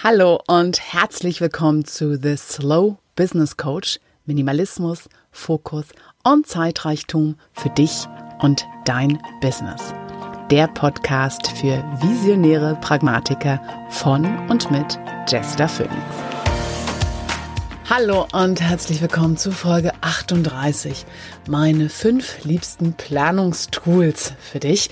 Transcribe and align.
Hallo 0.00 0.40
und 0.46 0.78
herzlich 0.92 1.40
willkommen 1.40 1.84
zu 1.84 2.16
The 2.22 2.36
Slow 2.36 2.98
Business 3.16 3.56
Coach. 3.56 3.98
Minimalismus, 4.26 5.08
Fokus 5.32 5.86
und 6.22 6.46
Zeitreichtum 6.46 7.34
für 7.52 7.70
dich 7.70 8.06
und 8.38 8.64
dein 8.84 9.18
Business. 9.40 9.92
Der 10.52 10.68
Podcast 10.68 11.48
für 11.48 11.82
visionäre 12.00 12.78
Pragmatiker 12.80 13.60
von 13.90 14.24
und 14.48 14.70
mit 14.70 15.00
Jester 15.26 15.68
Phoenix. 15.68 15.96
Hallo 17.90 18.28
und 18.32 18.60
herzlich 18.60 19.02
willkommen 19.02 19.36
zu 19.36 19.50
Folge 19.50 19.90
38. 20.02 21.06
Meine 21.48 21.88
fünf 21.88 22.44
liebsten 22.44 22.92
Planungstools 22.92 24.34
für 24.38 24.60
dich. 24.60 24.90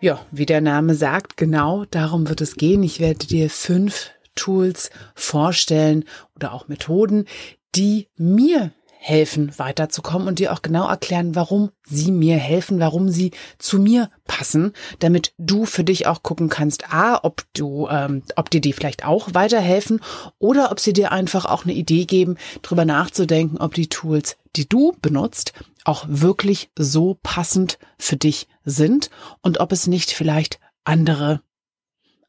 Ja, 0.00 0.20
wie 0.30 0.46
der 0.46 0.60
Name 0.60 0.94
sagt, 0.94 1.36
genau 1.36 1.86
darum 1.90 2.28
wird 2.28 2.40
es 2.40 2.54
gehen. 2.54 2.84
Ich 2.84 3.00
werde 3.00 3.26
dir 3.26 3.50
fünf 3.50 4.13
Tools 4.34 4.90
vorstellen 5.14 6.04
oder 6.34 6.52
auch 6.52 6.68
Methoden, 6.68 7.26
die 7.74 8.08
mir 8.16 8.72
helfen, 9.04 9.52
weiterzukommen 9.58 10.26
und 10.26 10.38
dir 10.38 10.50
auch 10.50 10.62
genau 10.62 10.88
erklären, 10.88 11.34
warum 11.34 11.70
sie 11.84 12.10
mir 12.10 12.38
helfen, 12.38 12.80
warum 12.80 13.10
sie 13.10 13.32
zu 13.58 13.78
mir 13.78 14.08
passen, 14.24 14.72
damit 15.00 15.34
du 15.36 15.66
für 15.66 15.84
dich 15.84 16.06
auch 16.06 16.22
gucken 16.22 16.48
kannst, 16.48 16.90
a, 16.90 17.20
ob 17.22 17.42
du, 17.52 17.86
ähm, 17.88 18.22
ob 18.36 18.48
dir 18.48 18.62
die 18.62 18.72
vielleicht 18.72 19.04
auch 19.04 19.34
weiterhelfen 19.34 20.00
oder 20.38 20.72
ob 20.72 20.80
sie 20.80 20.94
dir 20.94 21.12
einfach 21.12 21.44
auch 21.44 21.64
eine 21.64 21.74
Idee 21.74 22.06
geben, 22.06 22.38
drüber 22.62 22.86
nachzudenken, 22.86 23.58
ob 23.58 23.74
die 23.74 23.90
Tools, 23.90 24.38
die 24.56 24.66
du 24.66 24.94
benutzt, 25.02 25.52
auch 25.84 26.06
wirklich 26.08 26.70
so 26.78 27.18
passend 27.22 27.78
für 27.98 28.16
dich 28.16 28.48
sind 28.64 29.10
und 29.42 29.60
ob 29.60 29.72
es 29.72 29.86
nicht 29.86 30.12
vielleicht 30.12 30.60
andere 30.84 31.42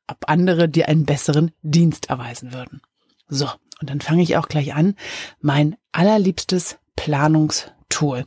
ob 0.07 0.17
andere 0.27 0.69
dir 0.69 0.87
einen 0.87 1.05
besseren 1.05 1.51
Dienst 1.61 2.09
erweisen 2.09 2.53
würden. 2.53 2.81
So, 3.27 3.49
und 3.81 3.89
dann 3.89 4.01
fange 4.01 4.23
ich 4.23 4.37
auch 4.37 4.47
gleich 4.47 4.73
an. 4.73 4.95
Mein 5.41 5.75
allerliebstes 5.91 6.77
Planungstool 6.95 8.25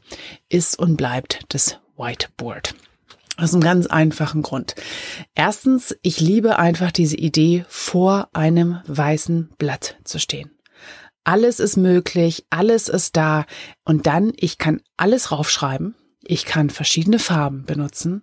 ist 0.49 0.79
und 0.79 0.97
bleibt 0.97 1.41
das 1.49 1.79
Whiteboard. 1.97 2.75
Aus 3.37 3.53
einem 3.53 3.63
ganz 3.63 3.87
einfachen 3.87 4.43
Grund. 4.43 4.75
Erstens, 5.35 5.97
ich 6.03 6.21
liebe 6.21 6.59
einfach 6.59 6.91
diese 6.91 7.17
Idee, 7.17 7.65
vor 7.69 8.29
einem 8.33 8.81
weißen 8.87 9.51
Blatt 9.59 9.97
zu 10.03 10.19
stehen. 10.19 10.51
Alles 11.23 11.61
ist 11.61 11.77
möglich, 11.77 12.47
alles 12.51 12.89
ist 12.89 13.17
da 13.17 13.45
und 13.85 14.07
dann, 14.07 14.33
ich 14.35 14.59
kann 14.59 14.81
alles 14.97 15.31
raufschreiben, 15.31 15.95
ich 16.23 16.47
kann 16.47 16.71
verschiedene 16.71 17.19
Farben 17.19 17.65
benutzen 17.65 18.23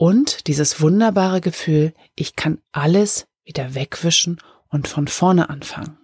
und 0.00 0.46
dieses 0.46 0.80
wunderbare 0.80 1.42
Gefühl, 1.42 1.92
ich 2.16 2.34
kann 2.34 2.56
alles 2.72 3.26
wieder 3.44 3.74
wegwischen 3.74 4.40
und 4.70 4.88
von 4.88 5.08
vorne 5.08 5.50
anfangen. 5.50 5.98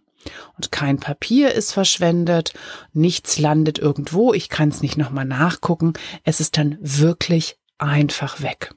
Und 0.54 0.70
kein 0.70 1.00
Papier 1.00 1.54
ist 1.54 1.72
verschwendet, 1.72 2.52
nichts 2.92 3.38
landet 3.38 3.78
irgendwo, 3.78 4.34
ich 4.34 4.50
kann 4.50 4.68
es 4.68 4.82
nicht 4.82 4.98
nochmal 4.98 5.24
nachgucken, 5.24 5.94
es 6.24 6.40
ist 6.40 6.58
dann 6.58 6.76
wirklich 6.82 7.56
einfach 7.78 8.42
weg. 8.42 8.74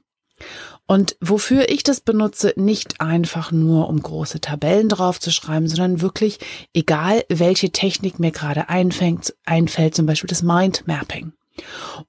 Und 0.86 1.18
wofür 1.20 1.68
ich 1.68 1.82
das 1.82 2.00
benutze, 2.00 2.54
nicht 2.56 3.02
einfach 3.02 3.52
nur, 3.52 3.90
um 3.90 4.00
große 4.00 4.40
Tabellen 4.40 4.88
draufzuschreiben, 4.88 5.68
sondern 5.68 6.00
wirklich, 6.00 6.38
egal 6.72 7.26
welche 7.28 7.72
Technik 7.72 8.20
mir 8.20 8.30
gerade 8.30 8.70
einfällt, 8.70 9.34
zum 9.94 10.06
Beispiel 10.06 10.28
das 10.28 10.42
Mindmapping. 10.42 11.34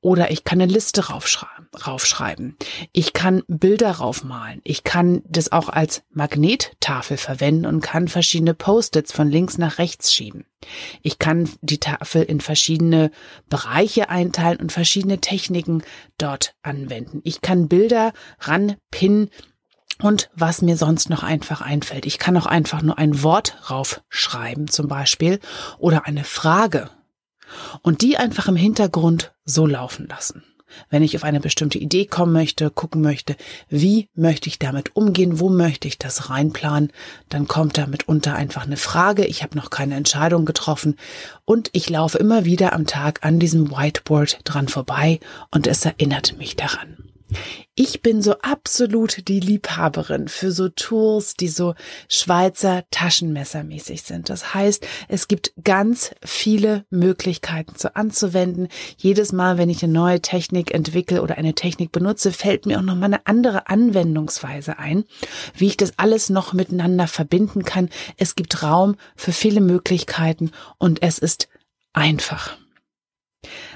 Oder 0.01 0.31
ich 0.31 0.43
kann 0.43 0.61
eine 0.61 0.71
Liste 0.71 1.09
raufschreiben. 1.09 2.57
Ich 2.91 3.13
kann 3.13 3.43
Bilder 3.47 3.91
raufmalen. 3.91 4.61
Ich 4.63 4.83
kann 4.83 5.21
das 5.25 5.51
auch 5.51 5.69
als 5.69 6.03
Magnettafel 6.11 7.17
verwenden 7.17 7.65
und 7.65 7.81
kann 7.81 8.07
verschiedene 8.07 8.53
Post-its 8.53 9.11
von 9.11 9.29
links 9.29 9.57
nach 9.57 9.77
rechts 9.77 10.13
schieben. 10.13 10.45
Ich 11.01 11.19
kann 11.19 11.49
die 11.61 11.79
Tafel 11.79 12.23
in 12.23 12.39
verschiedene 12.39 13.11
Bereiche 13.49 14.09
einteilen 14.09 14.59
und 14.59 14.71
verschiedene 14.71 15.19
Techniken 15.19 15.83
dort 16.17 16.53
anwenden. 16.61 17.21
Ich 17.23 17.41
kann 17.41 17.67
Bilder 17.67 18.13
ranpinnen 18.39 19.29
und 20.01 20.29
was 20.35 20.61
mir 20.61 20.77
sonst 20.77 21.09
noch 21.09 21.23
einfach 21.23 21.61
einfällt. 21.61 22.05
Ich 22.05 22.17
kann 22.17 22.37
auch 22.37 22.45
einfach 22.45 22.81
nur 22.81 22.97
ein 22.97 23.23
Wort 23.23 23.57
raufschreiben 23.69 24.67
zum 24.67 24.87
Beispiel 24.87 25.39
oder 25.77 26.05
eine 26.05 26.23
Frage 26.23 26.89
und 27.81 28.01
die 28.01 28.17
einfach 28.17 28.47
im 28.47 28.55
Hintergrund 28.55 29.33
so 29.45 29.65
laufen 29.65 30.07
lassen. 30.07 30.43
Wenn 30.89 31.03
ich 31.03 31.15
auf 31.15 31.23
eine 31.23 31.39
bestimmte 31.39 31.77
Idee 31.77 32.05
kommen 32.05 32.33
möchte, 32.33 32.69
gucken 32.69 33.01
möchte, 33.01 33.35
wie 33.69 34.09
möchte 34.15 34.49
ich 34.49 34.59
damit 34.59 34.95
umgehen, 34.95 35.39
wo 35.39 35.49
möchte 35.49 35.87
ich 35.87 35.97
das 35.97 36.29
reinplanen, 36.29 36.91
dann 37.29 37.47
kommt 37.47 37.77
da 37.77 37.87
mitunter 37.87 38.35
einfach 38.35 38.65
eine 38.65 38.77
Frage. 38.77 39.25
Ich 39.25 39.43
habe 39.43 39.57
noch 39.57 39.69
keine 39.69 39.95
Entscheidung 39.95 40.45
getroffen 40.45 40.95
und 41.45 41.69
ich 41.73 41.89
laufe 41.89 42.17
immer 42.17 42.45
wieder 42.45 42.73
am 42.73 42.87
Tag 42.87 43.25
an 43.25 43.39
diesem 43.39 43.71
Whiteboard 43.71 44.39
dran 44.43 44.67
vorbei 44.67 45.19
und 45.51 45.67
es 45.67 45.85
erinnert 45.85 46.37
mich 46.37 46.55
daran. 46.55 47.00
Ich 47.75 48.01
bin 48.01 48.21
so 48.21 48.37
absolut 48.39 49.27
die 49.27 49.39
Liebhaberin 49.39 50.27
für 50.27 50.51
so 50.51 50.69
Tools, 50.69 51.35
die 51.35 51.47
so 51.47 51.73
Schweizer 52.09 52.83
Taschenmessermäßig 52.91 54.03
sind. 54.03 54.29
Das 54.29 54.53
heißt, 54.53 54.85
es 55.07 55.27
gibt 55.27 55.53
ganz 55.63 56.11
viele 56.23 56.85
Möglichkeiten 56.89 57.75
zu 57.75 57.95
anzuwenden. 57.95 58.67
Jedes 58.97 59.31
Mal, 59.31 59.57
wenn 59.57 59.69
ich 59.69 59.83
eine 59.83 59.93
neue 59.93 60.21
Technik 60.21 60.73
entwickle 60.73 61.21
oder 61.21 61.37
eine 61.37 61.55
Technik 61.55 61.91
benutze, 61.91 62.31
fällt 62.31 62.65
mir 62.65 62.77
auch 62.77 62.83
noch 62.83 62.95
mal 62.95 63.05
eine 63.05 63.25
andere 63.25 63.67
Anwendungsweise 63.67 64.77
ein, 64.77 65.05
wie 65.55 65.67
ich 65.67 65.77
das 65.77 65.93
alles 65.97 66.29
noch 66.29 66.53
miteinander 66.53 67.07
verbinden 67.07 67.63
kann. 67.63 67.89
Es 68.17 68.35
gibt 68.35 68.63
Raum 68.63 68.95
für 69.15 69.31
viele 69.31 69.61
Möglichkeiten 69.61 70.51
und 70.77 71.01
es 71.01 71.17
ist 71.17 71.47
einfach. 71.93 72.60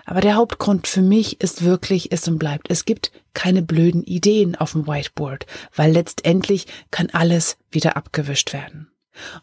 Aber 0.05 0.21
der 0.21 0.35
Hauptgrund 0.35 0.87
für 0.87 1.01
mich 1.01 1.41
ist 1.41 1.63
wirklich, 1.63 2.11
ist 2.11 2.27
und 2.27 2.37
bleibt, 2.37 2.69
es 2.69 2.85
gibt 2.85 3.11
keine 3.33 3.61
blöden 3.61 4.03
Ideen 4.03 4.55
auf 4.55 4.73
dem 4.73 4.87
Whiteboard, 4.87 5.45
weil 5.75 5.91
letztendlich 5.91 6.67
kann 6.91 7.09
alles 7.11 7.57
wieder 7.71 7.97
abgewischt 7.97 8.53
werden. 8.53 8.89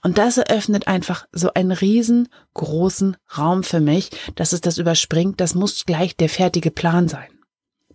Und 0.03 0.19
das 0.19 0.39
eröffnet 0.39 0.87
einfach 0.87 1.27
so 1.33 1.53
einen 1.55 1.73
riesengroßen 1.73 3.17
Raum 3.37 3.63
für 3.63 3.81
mich, 3.81 4.11
dass 4.35 4.53
es 4.53 4.61
das 4.61 4.79
überspringt, 4.79 5.41
das 5.41 5.55
muss 5.55 5.85
gleich 5.85 6.17
der 6.17 6.29
fertige 6.29 6.71
Plan 6.71 7.09
sein. 7.09 7.29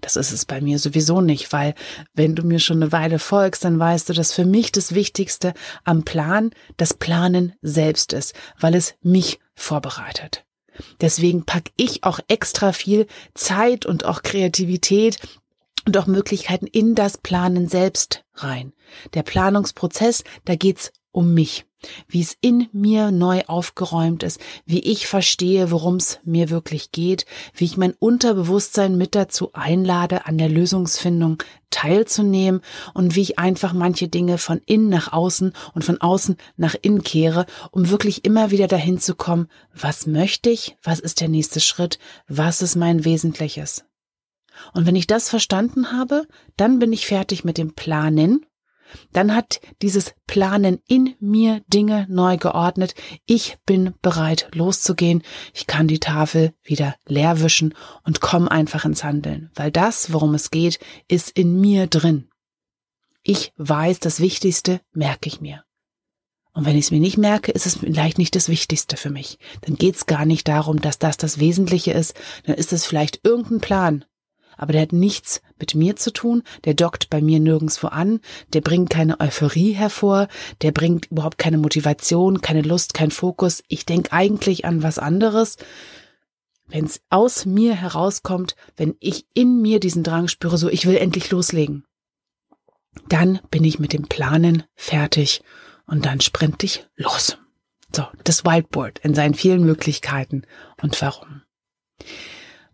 Das 0.02 0.16
ist 0.16 0.32
es 0.32 0.46
bei 0.46 0.62
mir 0.62 0.78
sowieso 0.80 1.22
nicht, 1.22 1.52
weil 1.54 1.74
wenn 2.14 2.36
du 2.36 2.44
mir 2.44 2.60
schon 2.60 2.82
eine 2.82 2.92
Weile 2.92 3.20
folgst, 3.20 3.64
dann 3.64 3.80
weißt 3.80 4.10
du, 4.10 4.14
dass 4.14 4.34
für 4.34 4.46
mich 4.46 4.72
das 4.72 4.94
Wichtigste 4.94 5.54
am 5.84 6.04
Plan 6.04 6.52
das 6.78 6.94
Planen 6.94 7.54
selbst 7.62 8.14
ist, 8.14 8.36
weil 8.60 8.76
es 8.76 8.96
mich 9.02 9.40
vorbereitet. 9.56 10.47
Deswegen 11.02 11.46
pack 11.46 11.72
ich 11.78 12.04
auch 12.04 12.20
extra 12.28 12.72
viel 12.72 13.08
Zeit 13.34 13.86
und 13.86 14.06
auch 14.06 14.24
Kreativität 14.24 15.20
und 15.86 15.98
auch 15.98 16.08
Möglichkeiten 16.08 16.68
in 16.68 16.96
das 16.96 17.18
Planen 17.18 17.68
selbst 17.68 18.24
rein. 18.34 18.74
Der 19.14 19.24
Planungsprozess, 19.24 20.24
da 20.46 20.56
geht's 20.56 20.92
um 21.12 21.34
mich 21.34 21.67
wie 22.08 22.22
es 22.22 22.36
in 22.42 22.68
mir 22.72 23.12
neu 23.12 23.44
aufgeräumt 23.48 24.24
ist, 24.24 24.40
wie 24.66 24.80
ich 24.80 25.08
verstehe, 25.08 25.72
worum 25.72 25.96
es 25.98 26.20
mir 26.24 26.50
wirklich 26.50 26.92
geht, 26.92 27.26
wie 27.54 27.66
ich 27.66 27.78
mein 27.78 27.94
Unterbewusstsein 27.94 28.98
mit 28.98 29.16
dazu 29.16 29.54
einlade, 29.54 30.26
an 30.26 30.38
der 30.38 30.50
Lösungsfindung 30.50 31.44
teilzunehmen 31.70 32.62
und 32.94 33.16
wie 33.16 33.22
ich 33.22 33.40
einfach 33.40 33.74
manche 33.74 34.08
Dinge 34.08 34.38
von 34.38 34.62
innen 34.66 34.90
nach 34.90 35.14
außen 35.14 35.54
und 35.74 35.84
von 35.84 36.00
außen 36.00 36.38
nach 36.56 36.76
innen 36.82 37.04
kehre, 37.04 37.46
um 37.72 37.90
wirklich 37.90 38.26
immer 38.26 38.52
wieder 38.52 38.68
dahin 38.68 39.00
zu 39.00 39.16
kommen, 39.16 39.48
was 39.74 40.08
möchte 40.08 40.50
ich, 40.50 40.78
was 40.82 41.00
ist 41.00 41.22
der 41.22 41.28
nächste 41.28 41.60
Schritt, 41.60 42.00
was 42.28 42.62
ist 42.62 42.76
mein 42.76 43.06
Wesentliches. 43.06 43.86
Und 44.74 44.86
wenn 44.88 44.96
ich 44.96 45.08
das 45.08 45.30
verstanden 45.30 45.92
habe, 45.92 46.28
dann 46.56 46.80
bin 46.80 46.92
ich 46.92 47.06
fertig 47.06 47.44
mit 47.44 47.58
dem 47.58 47.74
Planen 47.74 48.46
dann 49.12 49.36
hat 49.36 49.60
dieses 49.82 50.14
Planen 50.26 50.80
in 50.88 51.16
mir 51.20 51.62
Dinge 51.68 52.06
neu 52.10 52.38
geordnet. 52.38 52.96
Ich 53.26 53.58
bin 53.66 53.94
bereit 54.02 54.50
loszugehen. 54.54 55.24
Ich 55.54 55.68
kann 55.68 55.88
die 55.88 56.00
Tafel 56.00 56.54
wieder 56.64 56.96
leer 57.06 57.42
wischen 57.42 57.74
und 58.04 58.22
komme 58.22 58.50
einfach 58.52 58.86
ins 58.86 59.04
Handeln, 59.04 59.52
weil 59.56 59.72
das, 59.72 60.14
worum 60.14 60.34
es 60.34 60.52
geht, 60.52 60.80
ist 61.08 61.30
in 61.32 61.60
mir 61.60 61.88
drin. 61.88 62.30
Ich 63.24 63.54
weiß, 63.58 64.00
das 64.00 64.20
Wichtigste 64.20 64.82
merke 64.94 65.28
ich 65.28 65.42
mir. 65.42 65.64
Und 66.54 66.66
wenn 66.66 66.76
ich 66.76 66.86
es 66.86 66.92
mir 66.92 67.00
nicht 67.00 67.20
merke, 67.20 67.52
ist 67.52 67.68
es 67.68 67.76
vielleicht 67.76 68.18
nicht 68.18 68.36
das 68.36 68.50
Wichtigste 68.50 68.98
für 68.98 69.12
mich. 69.12 69.38
Dann 69.62 69.76
geht 69.76 69.96
es 69.96 70.08
gar 70.08 70.26
nicht 70.26 70.48
darum, 70.48 70.82
dass 70.82 70.98
das 70.98 71.16
das 71.16 71.38
Wesentliche 71.38 71.92
ist. 71.92 72.16
Dann 72.46 72.56
ist 72.56 72.74
es 72.74 72.84
vielleicht 72.84 73.20
irgendein 73.24 73.60
Plan, 73.60 74.06
aber 74.58 74.74
der 74.74 74.82
hat 74.82 74.94
nichts 74.94 75.42
mit 75.60 75.76
mir 75.76 75.96
zu 75.96 76.12
tun, 76.12 76.44
der 76.66 76.74
dockt 76.74 77.10
bei 77.10 77.22
mir 77.22 77.40
nirgendswo 77.40 77.88
an, 77.88 78.20
der 78.54 78.62
bringt 78.62 78.90
keine 78.90 79.20
Euphorie 79.20 79.72
hervor, 79.74 80.28
der 80.62 80.72
bringt 80.72 81.08
überhaupt 81.12 81.38
keine 81.38 81.58
Motivation, 81.58 82.42
keine 82.42 82.62
Lust, 82.62 82.94
kein 82.94 83.12
Fokus. 83.12 83.64
Ich 83.68 83.86
denke 83.86 84.12
eigentlich 84.12 84.66
an 84.66 84.84
was 84.84 85.00
anderes. 85.00 85.58
Wenn 86.68 86.86
es 86.86 87.02
aus 87.10 87.46
mir 87.46 87.76
herauskommt, 87.76 88.56
wenn 88.76 88.96
ich 89.00 89.26
in 89.34 89.62
mir 89.62 89.80
diesen 89.80 90.04
Drang 90.04 90.28
spüre, 90.28 90.58
so 90.58 90.70
ich 90.70 90.86
will 90.86 90.98
endlich 90.98 91.32
loslegen, 91.32 91.86
dann 93.08 93.40
bin 93.52 93.64
ich 93.64 93.80
mit 93.80 93.94
dem 93.94 94.08
Planen 94.08 94.64
fertig 94.76 95.42
und 95.86 96.06
dann 96.06 96.20
sprint 96.20 96.62
dich 96.62 96.86
los. 96.96 97.38
So, 97.96 98.06
das 98.24 98.44
Whiteboard 98.44 99.00
in 99.00 99.14
seinen 99.14 99.34
vielen 99.34 99.64
Möglichkeiten 99.64 100.44
und 100.82 101.02
warum. 101.02 101.44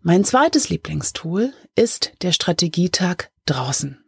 Mein 0.06 0.22
zweites 0.22 0.68
Lieblingstool 0.68 1.54
ist 1.76 2.12
der 2.20 2.32
Strategietag 2.32 3.30
draußen. 3.46 4.04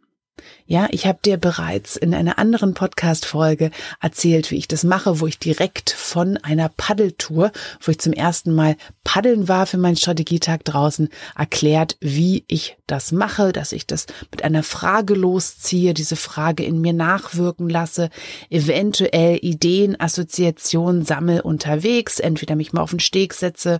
Ja, 0.67 0.87
ich 0.91 1.07
habe 1.07 1.17
dir 1.25 1.37
bereits 1.37 1.95
in 1.95 2.13
einer 2.13 2.37
anderen 2.37 2.75
Podcast-Folge 2.75 3.71
erzählt, 3.99 4.51
wie 4.51 4.57
ich 4.57 4.67
das 4.67 4.83
mache, 4.83 5.19
wo 5.21 5.25
ich 5.25 5.39
direkt 5.39 5.89
von 5.89 6.37
einer 6.37 6.69
Paddeltour, 6.69 7.51
wo 7.81 7.89
ich 7.89 7.97
zum 7.97 8.13
ersten 8.13 8.53
Mal 8.53 8.75
paddeln 9.03 9.47
war 9.47 9.65
für 9.65 9.79
meinen 9.79 9.95
Strategietag 9.95 10.59
draußen, 10.65 11.09
erklärt, 11.35 11.97
wie 11.99 12.45
ich 12.47 12.77
das 12.85 13.11
mache, 13.11 13.51
dass 13.51 13.71
ich 13.71 13.87
das 13.87 14.05
mit 14.29 14.43
einer 14.43 14.61
Frage 14.61 15.15
losziehe, 15.15 15.95
diese 15.95 16.15
Frage 16.15 16.63
in 16.63 16.79
mir 16.79 16.93
nachwirken 16.93 17.69
lasse, 17.69 18.11
eventuell 18.51 19.39
Ideen, 19.41 19.99
Assoziationen 19.99 21.05
sammel 21.05 21.39
unterwegs, 21.39 22.19
entweder 22.19 22.55
mich 22.55 22.71
mal 22.71 22.81
auf 22.81 22.91
den 22.91 22.99
Steg 22.99 23.33
setze 23.33 23.79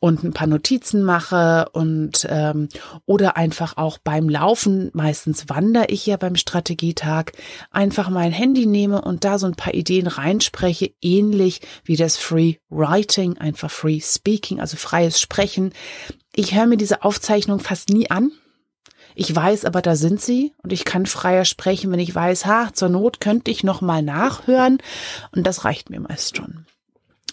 und 0.00 0.24
ein 0.24 0.32
paar 0.32 0.46
Notizen 0.46 1.02
mache 1.02 1.68
und 1.72 2.26
ähm, 2.28 2.68
oder 3.06 3.36
einfach 3.36 3.76
auch 3.76 3.98
beim 3.98 4.28
Laufen, 4.28 4.90
meistens 4.92 5.48
wandere 5.48 5.86
ich 5.86 6.06
ja 6.06 6.16
beim 6.16 6.36
Strategietag, 6.36 7.32
einfach 7.70 8.10
mein 8.10 8.32
Handy 8.32 8.66
nehme 8.66 9.02
und 9.02 9.24
da 9.24 9.38
so 9.38 9.46
ein 9.46 9.56
paar 9.56 9.74
Ideen 9.74 10.06
reinspreche, 10.06 10.92
ähnlich 11.00 11.60
wie 11.84 11.96
das 11.96 12.16
Free 12.16 12.56
Writing, 12.68 13.38
einfach 13.38 13.70
Free 13.70 14.00
Speaking, 14.00 14.60
also 14.60 14.76
freies 14.76 15.20
Sprechen. 15.20 15.72
Ich 16.34 16.54
höre 16.54 16.66
mir 16.66 16.76
diese 16.76 17.02
Aufzeichnung 17.02 17.60
fast 17.60 17.88
nie 17.88 18.10
an. 18.10 18.30
Ich 19.18 19.34
weiß 19.34 19.64
aber, 19.64 19.80
da 19.80 19.96
sind 19.96 20.20
sie 20.20 20.52
und 20.62 20.74
ich 20.74 20.84
kann 20.84 21.06
freier 21.06 21.46
sprechen, 21.46 21.90
wenn 21.90 21.98
ich 21.98 22.14
weiß, 22.14 22.44
ha, 22.44 22.68
zur 22.74 22.90
Not 22.90 23.18
könnte 23.18 23.50
ich 23.50 23.64
noch 23.64 23.80
mal 23.80 24.02
nachhören 24.02 24.78
und 25.34 25.46
das 25.46 25.64
reicht 25.64 25.88
mir 25.88 26.00
meist 26.00 26.36
schon. 26.36 26.66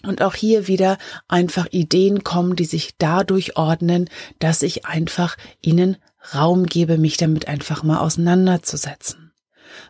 Und 0.05 0.21
auch 0.21 0.35
hier 0.35 0.67
wieder 0.67 0.97
einfach 1.27 1.67
Ideen 1.71 2.23
kommen, 2.23 2.55
die 2.55 2.65
sich 2.65 2.95
dadurch 2.97 3.55
ordnen, 3.55 4.09
dass 4.39 4.61
ich 4.61 4.85
einfach 4.85 5.37
ihnen 5.61 5.97
Raum 6.33 6.65
gebe, 6.65 6.97
mich 6.97 7.17
damit 7.17 7.47
einfach 7.47 7.83
mal 7.83 7.99
auseinanderzusetzen. 7.99 9.23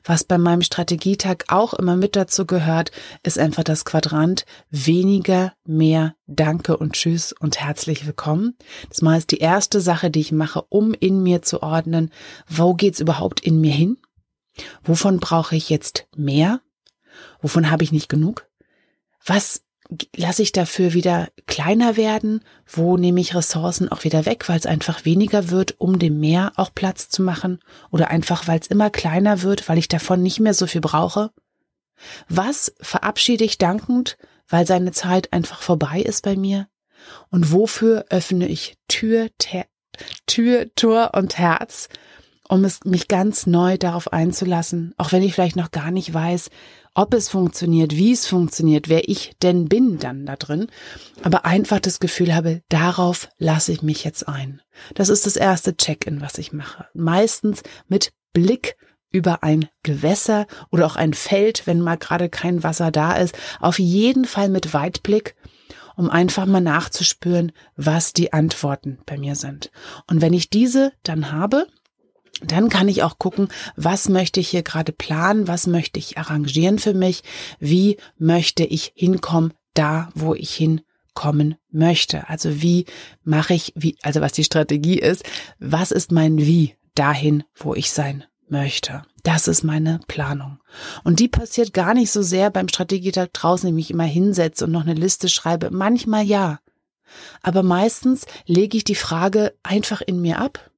Was 0.04 0.24
bei 0.24 0.38
meinem 0.38 0.62
Strategietag 0.62 1.45
auch 1.48 1.74
immer 1.74 1.95
mit 1.95 2.15
dazu 2.15 2.45
gehört, 2.45 2.92
ist 3.24 3.38
einfach 3.38 3.63
das 3.63 3.86
Quadrant 3.86 4.45
weniger, 4.69 5.54
mehr, 5.65 6.16
danke 6.25 6.77
und 6.77 6.94
tschüss 6.94 7.33
und 7.33 7.59
herzlich 7.59 8.06
willkommen. 8.06 8.56
Das 8.89 9.01
mal 9.01 9.18
ist 9.18 9.31
die 9.31 9.39
erste 9.39 9.81
Sache, 9.81 10.09
die 10.09 10.21
ich 10.21 10.31
mache, 10.31 10.63
um 10.69 10.94
in 10.94 11.21
mir 11.21 11.42
zu 11.42 11.62
ordnen, 11.63 12.12
wo 12.48 12.74
geht's 12.74 13.00
überhaupt 13.00 13.42
in 13.42 13.59
mir 13.59 13.74
hin? 13.74 13.98
Wovon 14.83 15.19
brauche 15.19 15.56
ich 15.56 15.69
jetzt 15.69 16.07
mehr? 16.16 16.62
Wovon 17.42 17.69
habe 17.69 17.83
ich 17.83 17.92
nicht 17.92 18.09
genug? 18.09 18.48
Was 19.25 19.63
lasse 20.16 20.42
ich 20.42 20.51
dafür 20.51 20.94
wieder 20.94 21.30
kleiner 21.45 21.98
werden? 21.98 22.44
Wo 22.68 22.98
nehme 22.98 23.22
ich 23.22 23.36
Ressourcen 23.36 23.92
auch 23.92 24.04
wieder 24.04 24.25
weg, 24.25 24.48
weil 24.50 24.60
es 24.60 24.66
einfach 24.66 25.06
weniger 25.06 25.50
wird, 25.50 25.80
um 25.80 26.00
dem 26.00 26.19
Meer 26.19 26.54
auch 26.56 26.74
Platz 26.74 27.10
zu 27.10 27.22
machen? 27.22 27.60
Oder 27.92 28.10
einfach, 28.10 28.48
weil 28.48 28.60
es 28.60 28.68
immer 28.68 28.90
kleiner 28.90 29.42
wird, 29.42 29.68
weil 29.69 29.78
ich 29.78 29.88
davon 29.88 30.22
nicht 30.22 30.40
mehr 30.40 30.54
so 30.54 30.68
viel 30.68 30.81
brauche? 30.81 31.31
Was 32.30 32.74
verabschiede 32.81 33.44
ich 33.44 33.57
dankend, 33.57 34.18
weil 34.48 34.68
seine 34.68 34.92
Zeit 34.92 35.31
einfach 35.34 35.62
vorbei 35.62 36.01
ist 36.01 36.24
bei 36.24 36.36
mir? 36.36 36.68
Und 37.30 37.51
wofür 37.51 38.06
öffne 38.10 38.48
ich 38.48 38.78
Tür, 38.88 39.30
Ter 39.38 39.66
Tür, 40.25 40.74
Tor 40.75 41.12
und 41.13 41.38
Herz, 41.38 41.88
um 42.50 42.66
es 42.66 42.84
mich 42.84 43.07
ganz 43.07 43.45
neu 43.45 43.78
darauf 43.78 44.12
einzulassen, 44.12 44.94
auch 44.98 45.12
wenn 45.12 45.24
ich 45.24 45.34
vielleicht 45.34 45.56
noch 45.56 45.72
gar 45.72 45.92
nicht 45.92 46.13
weiß, 46.13 46.50
ob 46.95 47.13
es 47.13 47.30
funktioniert, 47.30 47.95
wie 47.95 48.12
es 48.12 48.28
funktioniert, 48.28 48.90
wer 48.90 49.10
ich 49.10 49.34
denn 49.42 49.68
bin 49.68 50.00
dann 50.00 50.25
da 50.25 50.36
drin, 50.36 50.68
aber 51.24 51.45
einfach 51.45 51.80
das 51.80 52.00
Gefühl 52.00 52.36
habe, 52.36 52.62
darauf 52.69 53.30
lasse 53.38 53.72
ich 53.72 53.81
mich 53.81 54.04
jetzt 54.04 54.28
ein. 54.28 54.62
Das 54.94 55.10
ist 55.10 55.25
das 55.25 55.36
erste 55.36 55.75
Check-in, 55.75 56.22
was 56.22 56.38
ich 56.38 56.54
mache. 56.54 56.88
Meistens 56.94 57.63
mit 57.88 58.12
Blick 58.34 58.75
über 59.12 59.44
ein 59.44 59.69
Gewässer 59.84 60.48
oder 60.72 60.86
auch 60.86 60.95
ein 60.95 61.13
Feld, 61.13 61.68
wenn 61.68 61.80
mal 61.80 61.98
gerade 61.98 62.30
kein 62.30 62.63
Wasser 62.63 62.92
da 62.92 63.13
ist. 63.13 63.38
Auf 63.60 63.80
jeden 63.80 64.25
Fall 64.25 64.50
mit 64.50 64.74
Weitblick, 64.74 65.36
um 65.95 66.10
einfach 66.10 66.45
mal 66.45 66.62
nachzuspüren, 66.62 67.51
was 67.75 68.13
die 68.13 68.34
Antworten 68.34 69.00
bei 69.06 69.18
mir 69.18 69.36
sind. 69.36 69.72
Und 70.10 70.22
wenn 70.22 70.34
ich 70.34 70.50
diese 70.50 70.92
dann 71.04 71.31
habe, 71.31 71.68
dann 72.41 72.69
kann 72.69 72.88
ich 72.88 73.03
auch 73.03 73.19
gucken, 73.19 73.47
was 73.75 74.09
möchte 74.09 74.39
ich 74.39 74.50
hier 74.50 74.63
gerade 74.63 74.91
planen, 74.91 75.47
was 75.47 75.68
möchte 75.68 76.00
ich 76.00 76.18
arrangieren 76.18 76.80
für 76.80 76.94
mich, 76.94 77.24
wie 77.59 77.97
möchte 78.18 78.63
ich 78.63 78.91
hinkommen, 78.95 79.53
da 79.74 80.09
wo 80.15 80.33
ich 80.33 80.53
hinkommen 80.53 81.56
möchte. 81.71 82.27
Also 82.30 82.62
wie 82.62 82.85
mache 83.24 83.53
ich, 83.53 83.74
wie, 83.75 83.97
also 84.01 84.21
was 84.21 84.33
die 84.33 84.44
Strategie 84.44 85.00
ist, 85.00 85.24
was 85.59 85.91
ist 85.91 86.12
mein 86.12 86.38
Wie 86.38 86.75
dahin, 86.95 87.44
wo 87.56 87.75
ich 87.75 87.91
sein 87.91 88.24
möchte. 88.50 89.03
Das 89.24 89.47
ist 89.47 89.63
meine 89.63 90.00
Planung. 90.07 90.59
Und 91.03 91.19
die 91.19 91.30
passiert 91.30 91.74
gar 91.74 91.94
nicht 91.94 92.12
so 92.12 92.21
sehr 92.21 92.50
beim 92.50 92.68
Strategietag 92.68 93.30
draußen, 93.31 93.69
indem 93.69 93.80
ich 93.80 93.91
immer 93.91 94.03
hinsetze 94.03 94.65
und 94.65 94.71
noch 94.71 94.81
eine 94.81 94.95
Liste 94.95 95.30
schreibe. 95.30 95.71
Manchmal 95.71 96.24
ja. 96.24 96.59
Aber 97.41 97.63
meistens 97.63 98.25
lege 98.45 98.75
ich 98.75 98.83
die 98.83 98.95
Frage 98.95 99.53
einfach 99.63 100.01
in 100.01 100.19
mir 100.19 100.39
ab 100.39 100.71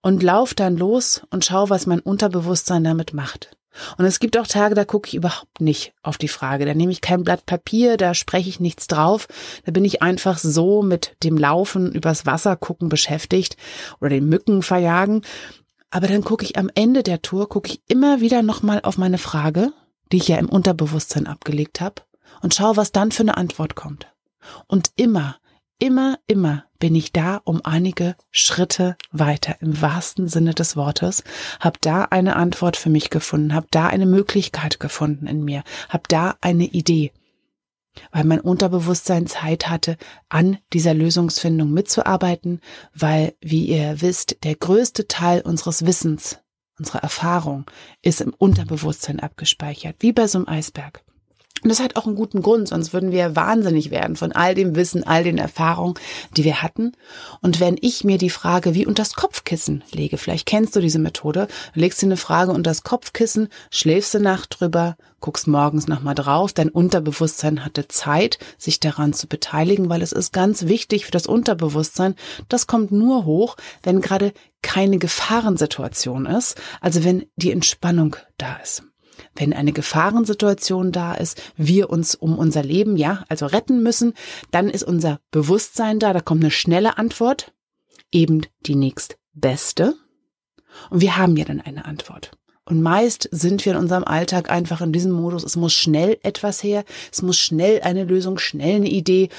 und 0.00 0.22
lauf 0.22 0.54
dann 0.54 0.76
los 0.76 1.22
und 1.30 1.44
schau, 1.44 1.70
was 1.70 1.86
mein 1.86 2.00
Unterbewusstsein 2.00 2.84
damit 2.84 3.14
macht. 3.14 3.56
Und 3.96 4.04
es 4.04 4.20
gibt 4.20 4.36
auch 4.36 4.46
Tage, 4.46 4.74
da 4.74 4.84
gucke 4.84 5.08
ich 5.08 5.14
überhaupt 5.14 5.60
nicht 5.60 5.94
auf 6.02 6.18
die 6.18 6.28
Frage. 6.28 6.66
Da 6.66 6.74
nehme 6.74 6.92
ich 6.92 7.00
kein 7.00 7.24
Blatt 7.24 7.46
Papier, 7.46 7.96
da 7.96 8.14
spreche 8.14 8.48
ich 8.48 8.60
nichts 8.60 8.86
drauf. 8.86 9.28
Da 9.64 9.72
bin 9.72 9.84
ich 9.84 10.02
einfach 10.02 10.38
so 10.38 10.82
mit 10.82 11.16
dem 11.22 11.38
Laufen 11.38 11.92
übers 11.92 12.26
Wasser 12.26 12.56
gucken 12.56 12.88
beschäftigt 12.88 13.56
oder 14.00 14.10
den 14.10 14.28
Mücken 14.28 14.62
verjagen. 14.62 15.22
Aber 15.90 16.06
dann 16.06 16.24
gucke 16.24 16.44
ich 16.44 16.56
am 16.56 16.70
Ende 16.74 17.02
der 17.02 17.22
Tour, 17.22 17.48
gucke 17.48 17.70
ich 17.70 17.82
immer 17.88 18.20
wieder 18.20 18.42
nochmal 18.42 18.80
auf 18.82 18.98
meine 18.98 19.18
Frage, 19.18 19.72
die 20.10 20.18
ich 20.18 20.28
ja 20.28 20.36
im 20.36 20.48
Unterbewusstsein 20.48 21.26
abgelegt 21.26 21.80
habe, 21.80 22.02
und 22.40 22.54
schaue, 22.54 22.76
was 22.76 22.92
dann 22.92 23.12
für 23.12 23.22
eine 23.22 23.36
Antwort 23.36 23.74
kommt. 23.74 24.06
Und 24.66 24.90
immer, 24.96 25.36
immer, 25.82 26.20
immer 26.28 26.64
bin 26.78 26.94
ich 26.94 27.10
da 27.10 27.40
um 27.42 27.60
einige 27.64 28.14
Schritte 28.30 28.96
weiter 29.10 29.56
im 29.60 29.82
wahrsten 29.82 30.28
Sinne 30.28 30.54
des 30.54 30.76
Wortes, 30.76 31.24
habe 31.58 31.76
da 31.80 32.04
eine 32.04 32.36
Antwort 32.36 32.76
für 32.76 32.88
mich 32.88 33.10
gefunden, 33.10 33.52
habe 33.52 33.66
da 33.72 33.88
eine 33.88 34.06
Möglichkeit 34.06 34.78
gefunden 34.78 35.26
in 35.26 35.44
mir, 35.44 35.64
habe 35.88 36.04
da 36.06 36.36
eine 36.40 36.66
Idee, 36.66 37.10
weil 38.12 38.22
mein 38.22 38.40
Unterbewusstsein 38.40 39.26
Zeit 39.26 39.68
hatte, 39.68 39.96
an 40.28 40.58
dieser 40.72 40.94
Lösungsfindung 40.94 41.72
mitzuarbeiten, 41.72 42.60
weil, 42.94 43.34
wie 43.40 43.66
ihr 43.66 44.00
wisst, 44.00 44.44
der 44.44 44.54
größte 44.54 45.08
Teil 45.08 45.40
unseres 45.40 45.84
Wissens, 45.84 46.38
unserer 46.78 47.02
Erfahrung 47.02 47.68
ist 48.02 48.20
im 48.20 48.32
Unterbewusstsein 48.32 49.18
abgespeichert, 49.18 49.96
wie 49.98 50.12
bei 50.12 50.28
so 50.28 50.38
einem 50.38 50.48
Eisberg. 50.48 51.02
Und 51.62 51.68
das 51.68 51.80
hat 51.80 51.96
auch 51.96 52.06
einen 52.06 52.16
guten 52.16 52.42
Grund, 52.42 52.68
sonst 52.68 52.92
würden 52.92 53.12
wir 53.12 53.36
wahnsinnig 53.36 53.90
werden 53.90 54.16
von 54.16 54.32
all 54.32 54.54
dem 54.54 54.74
Wissen, 54.74 55.04
all 55.04 55.22
den 55.22 55.38
Erfahrungen, 55.38 55.94
die 56.36 56.44
wir 56.44 56.62
hatten. 56.62 56.92
Und 57.40 57.60
wenn 57.60 57.76
ich 57.80 58.02
mir 58.02 58.18
die 58.18 58.30
Frage 58.30 58.74
wie 58.74 58.86
unter 58.86 59.02
das 59.02 59.14
Kopfkissen 59.14 59.84
lege, 59.92 60.18
vielleicht 60.18 60.46
kennst 60.46 60.74
du 60.74 60.80
diese 60.80 60.98
Methode, 60.98 61.46
legst 61.74 62.02
dir 62.02 62.06
eine 62.06 62.16
Frage 62.16 62.50
unter 62.50 62.70
das 62.70 62.82
Kopfkissen, 62.82 63.48
schläfst 63.70 64.16
eine 64.16 64.24
Nacht 64.24 64.60
drüber, 64.60 64.96
guckst 65.20 65.46
morgens 65.46 65.86
nochmal 65.86 66.16
drauf, 66.16 66.52
dein 66.52 66.68
Unterbewusstsein 66.68 67.64
hatte 67.64 67.86
Zeit, 67.86 68.38
sich 68.58 68.80
daran 68.80 69.12
zu 69.12 69.28
beteiligen, 69.28 69.88
weil 69.88 70.02
es 70.02 70.12
ist 70.12 70.32
ganz 70.32 70.66
wichtig 70.66 71.06
für 71.06 71.12
das 71.12 71.26
Unterbewusstsein, 71.26 72.16
das 72.48 72.66
kommt 72.66 72.90
nur 72.90 73.24
hoch, 73.24 73.56
wenn 73.84 74.00
gerade 74.00 74.32
keine 74.62 74.98
Gefahrensituation 74.98 76.26
ist, 76.26 76.60
also 76.80 77.04
wenn 77.04 77.26
die 77.36 77.52
Entspannung 77.52 78.16
da 78.36 78.56
ist 78.56 78.82
wenn 79.34 79.52
eine 79.52 79.72
Gefahrensituation 79.72 80.92
da 80.92 81.14
ist, 81.14 81.40
wir 81.56 81.90
uns 81.90 82.14
um 82.14 82.38
unser 82.38 82.62
Leben, 82.62 82.96
ja, 82.96 83.24
also 83.28 83.46
retten 83.46 83.82
müssen, 83.82 84.14
dann 84.50 84.68
ist 84.68 84.82
unser 84.82 85.20
Bewusstsein 85.30 85.98
da, 85.98 86.12
da 86.12 86.20
kommt 86.20 86.42
eine 86.42 86.50
schnelle 86.50 86.98
Antwort, 86.98 87.52
eben 88.10 88.42
die 88.66 88.74
nächstbeste. 88.74 89.94
Und 90.90 91.00
wir 91.00 91.16
haben 91.16 91.36
ja 91.36 91.44
dann 91.44 91.60
eine 91.60 91.84
Antwort. 91.84 92.32
Und 92.64 92.80
meist 92.80 93.28
sind 93.32 93.64
wir 93.66 93.72
in 93.72 93.78
unserem 93.78 94.04
Alltag 94.04 94.48
einfach 94.48 94.80
in 94.80 94.92
diesem 94.92 95.10
Modus, 95.10 95.42
es 95.42 95.56
muss 95.56 95.72
schnell 95.72 96.18
etwas 96.22 96.62
her, 96.62 96.84
es 97.10 97.20
muss 97.20 97.36
schnell 97.36 97.80
eine 97.82 98.04
Lösung, 98.04 98.38
schnell 98.38 98.76
eine 98.76 98.88
Idee. 98.88 99.30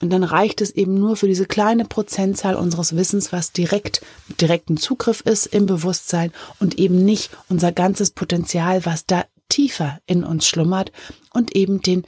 Und 0.00 0.10
dann 0.10 0.22
reicht 0.22 0.60
es 0.60 0.70
eben 0.70 0.94
nur 0.94 1.16
für 1.16 1.26
diese 1.26 1.46
kleine 1.46 1.84
Prozentzahl 1.84 2.54
unseres 2.54 2.94
Wissens, 2.94 3.32
was 3.32 3.50
direkt, 3.50 4.02
direkten 4.40 4.76
Zugriff 4.76 5.22
ist 5.22 5.46
im 5.46 5.66
Bewusstsein 5.66 6.32
und 6.60 6.78
eben 6.78 7.04
nicht 7.04 7.30
unser 7.48 7.72
ganzes 7.72 8.12
Potenzial, 8.12 8.86
was 8.86 9.06
da 9.06 9.24
tiefer 9.48 10.00
in 10.06 10.24
uns 10.24 10.46
schlummert 10.46 10.92
und 11.32 11.54
eben 11.54 11.80
den, 11.80 12.04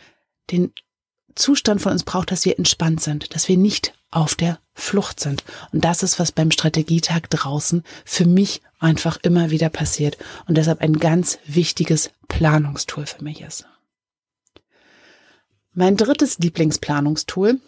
den 0.50 0.73
Zustand 1.35 1.80
von 1.80 1.92
uns 1.92 2.04
braucht, 2.04 2.30
dass 2.30 2.44
wir 2.44 2.59
entspannt 2.59 3.00
sind, 3.00 3.35
dass 3.35 3.49
wir 3.49 3.56
nicht 3.56 3.94
auf 4.11 4.35
der 4.35 4.59
Flucht 4.75 5.20
sind. 5.20 5.44
Und 5.73 5.85
das 5.85 6.02
ist, 6.02 6.18
was 6.18 6.32
beim 6.32 6.50
Strategietag 6.50 7.28
draußen 7.30 7.85
für 8.04 8.26
mich 8.26 8.62
einfach 8.78 9.18
immer 9.23 9.50
wieder 9.50 9.68
passiert 9.68 10.18
und 10.47 10.56
deshalb 10.56 10.80
ein 10.80 10.94
ganz 10.94 11.38
wichtiges 11.47 12.11
Planungstool 12.28 13.06
für 13.06 13.23
mich 13.23 13.42
ist. 13.42 13.66
Mein 15.73 15.97
drittes 15.97 16.38
Lieblingsplanungstool 16.38 17.61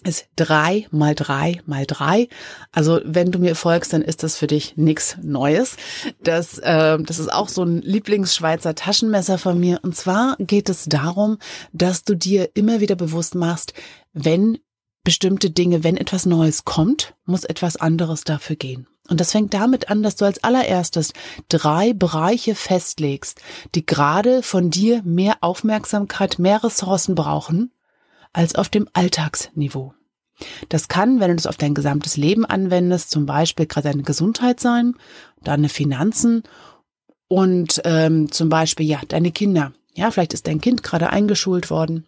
ist 0.00 0.26
drei 0.36 0.86
mal 0.90 1.14
drei 1.14 1.60
mal 1.66 1.86
drei. 1.86 2.28
Also 2.72 3.00
wenn 3.04 3.32
du 3.32 3.38
mir 3.38 3.54
folgst, 3.54 3.92
dann 3.92 4.02
ist 4.02 4.22
das 4.22 4.36
für 4.36 4.46
dich 4.46 4.76
nichts 4.76 5.16
Neues. 5.22 5.76
Das, 6.22 6.58
äh, 6.58 6.98
das 6.98 7.18
ist 7.18 7.32
auch 7.32 7.48
so 7.48 7.62
ein 7.62 7.82
Lieblingsschweizer 7.82 8.74
Taschenmesser 8.74 9.38
von 9.38 9.58
mir. 9.58 9.80
Und 9.82 9.96
zwar 9.96 10.36
geht 10.38 10.68
es 10.68 10.84
darum, 10.84 11.38
dass 11.72 12.04
du 12.04 12.14
dir 12.14 12.50
immer 12.54 12.80
wieder 12.80 12.96
bewusst 12.96 13.34
machst, 13.34 13.74
wenn 14.12 14.58
bestimmte 15.04 15.50
Dinge, 15.50 15.84
wenn 15.84 15.96
etwas 15.96 16.26
Neues 16.26 16.64
kommt, 16.64 17.14
muss 17.24 17.44
etwas 17.44 17.76
anderes 17.76 18.24
dafür 18.24 18.56
gehen. 18.56 18.86
Und 19.08 19.20
das 19.20 19.32
fängt 19.32 19.54
damit 19.54 19.90
an, 19.90 20.02
dass 20.02 20.16
du 20.16 20.26
als 20.26 20.44
allererstes 20.44 21.14
drei 21.48 21.94
Bereiche 21.94 22.54
festlegst, 22.54 23.40
die 23.74 23.86
gerade 23.86 24.42
von 24.42 24.70
dir 24.70 25.02
mehr 25.02 25.38
Aufmerksamkeit, 25.40 26.38
mehr 26.38 26.62
Ressourcen 26.62 27.14
brauchen, 27.14 27.72
als 28.32 28.54
auf 28.54 28.68
dem 28.68 28.88
Alltagsniveau. 28.92 29.94
Das 30.68 30.88
kann, 30.88 31.20
wenn 31.20 31.30
du 31.30 31.36
das 31.36 31.46
auf 31.46 31.56
dein 31.56 31.74
gesamtes 31.74 32.16
Leben 32.16 32.44
anwendest, 32.44 33.10
zum 33.10 33.26
Beispiel 33.26 33.66
gerade 33.66 33.90
deine 33.90 34.02
Gesundheit 34.02 34.60
sein, 34.60 34.94
deine 35.42 35.68
Finanzen 35.68 36.44
und 37.26 37.80
ähm, 37.84 38.30
zum 38.30 38.48
Beispiel 38.48 38.86
ja 38.86 39.00
deine 39.08 39.32
Kinder. 39.32 39.72
Ja, 39.94 40.10
vielleicht 40.10 40.34
ist 40.34 40.46
dein 40.46 40.60
Kind 40.60 40.82
gerade 40.82 41.10
eingeschult 41.10 41.70
worden 41.70 42.06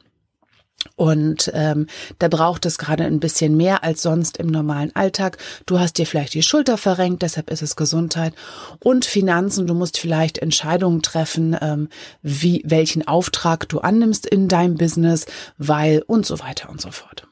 und 0.96 1.50
ähm, 1.54 1.86
da 2.18 2.28
braucht 2.28 2.64
es 2.66 2.78
gerade 2.78 3.04
ein 3.04 3.20
bisschen 3.20 3.56
mehr 3.56 3.84
als 3.84 4.02
sonst 4.02 4.38
im 4.38 4.46
normalen 4.46 4.94
Alltag. 4.96 5.38
Du 5.66 5.78
hast 5.78 5.98
dir 5.98 6.06
vielleicht 6.06 6.34
die 6.34 6.42
Schulter 6.42 6.78
verrenkt, 6.78 7.22
deshalb 7.22 7.50
ist 7.50 7.62
es 7.62 7.76
Gesundheit 7.76 8.34
und 8.78 9.04
Finanzen. 9.04 9.66
Du 9.66 9.74
musst 9.74 9.98
vielleicht 9.98 10.38
Entscheidungen 10.38 11.02
treffen, 11.02 11.56
ähm, 11.60 11.88
wie 12.22 12.62
welchen 12.64 13.06
Auftrag 13.06 13.68
du 13.68 13.80
annimmst 13.80 14.26
in 14.26 14.48
deinem 14.48 14.76
Business, 14.76 15.26
weil 15.58 16.02
und 16.06 16.24
so 16.24 16.40
weiter 16.40 16.70
und 16.70 16.80
so 16.80 16.90
fort. 16.90 17.26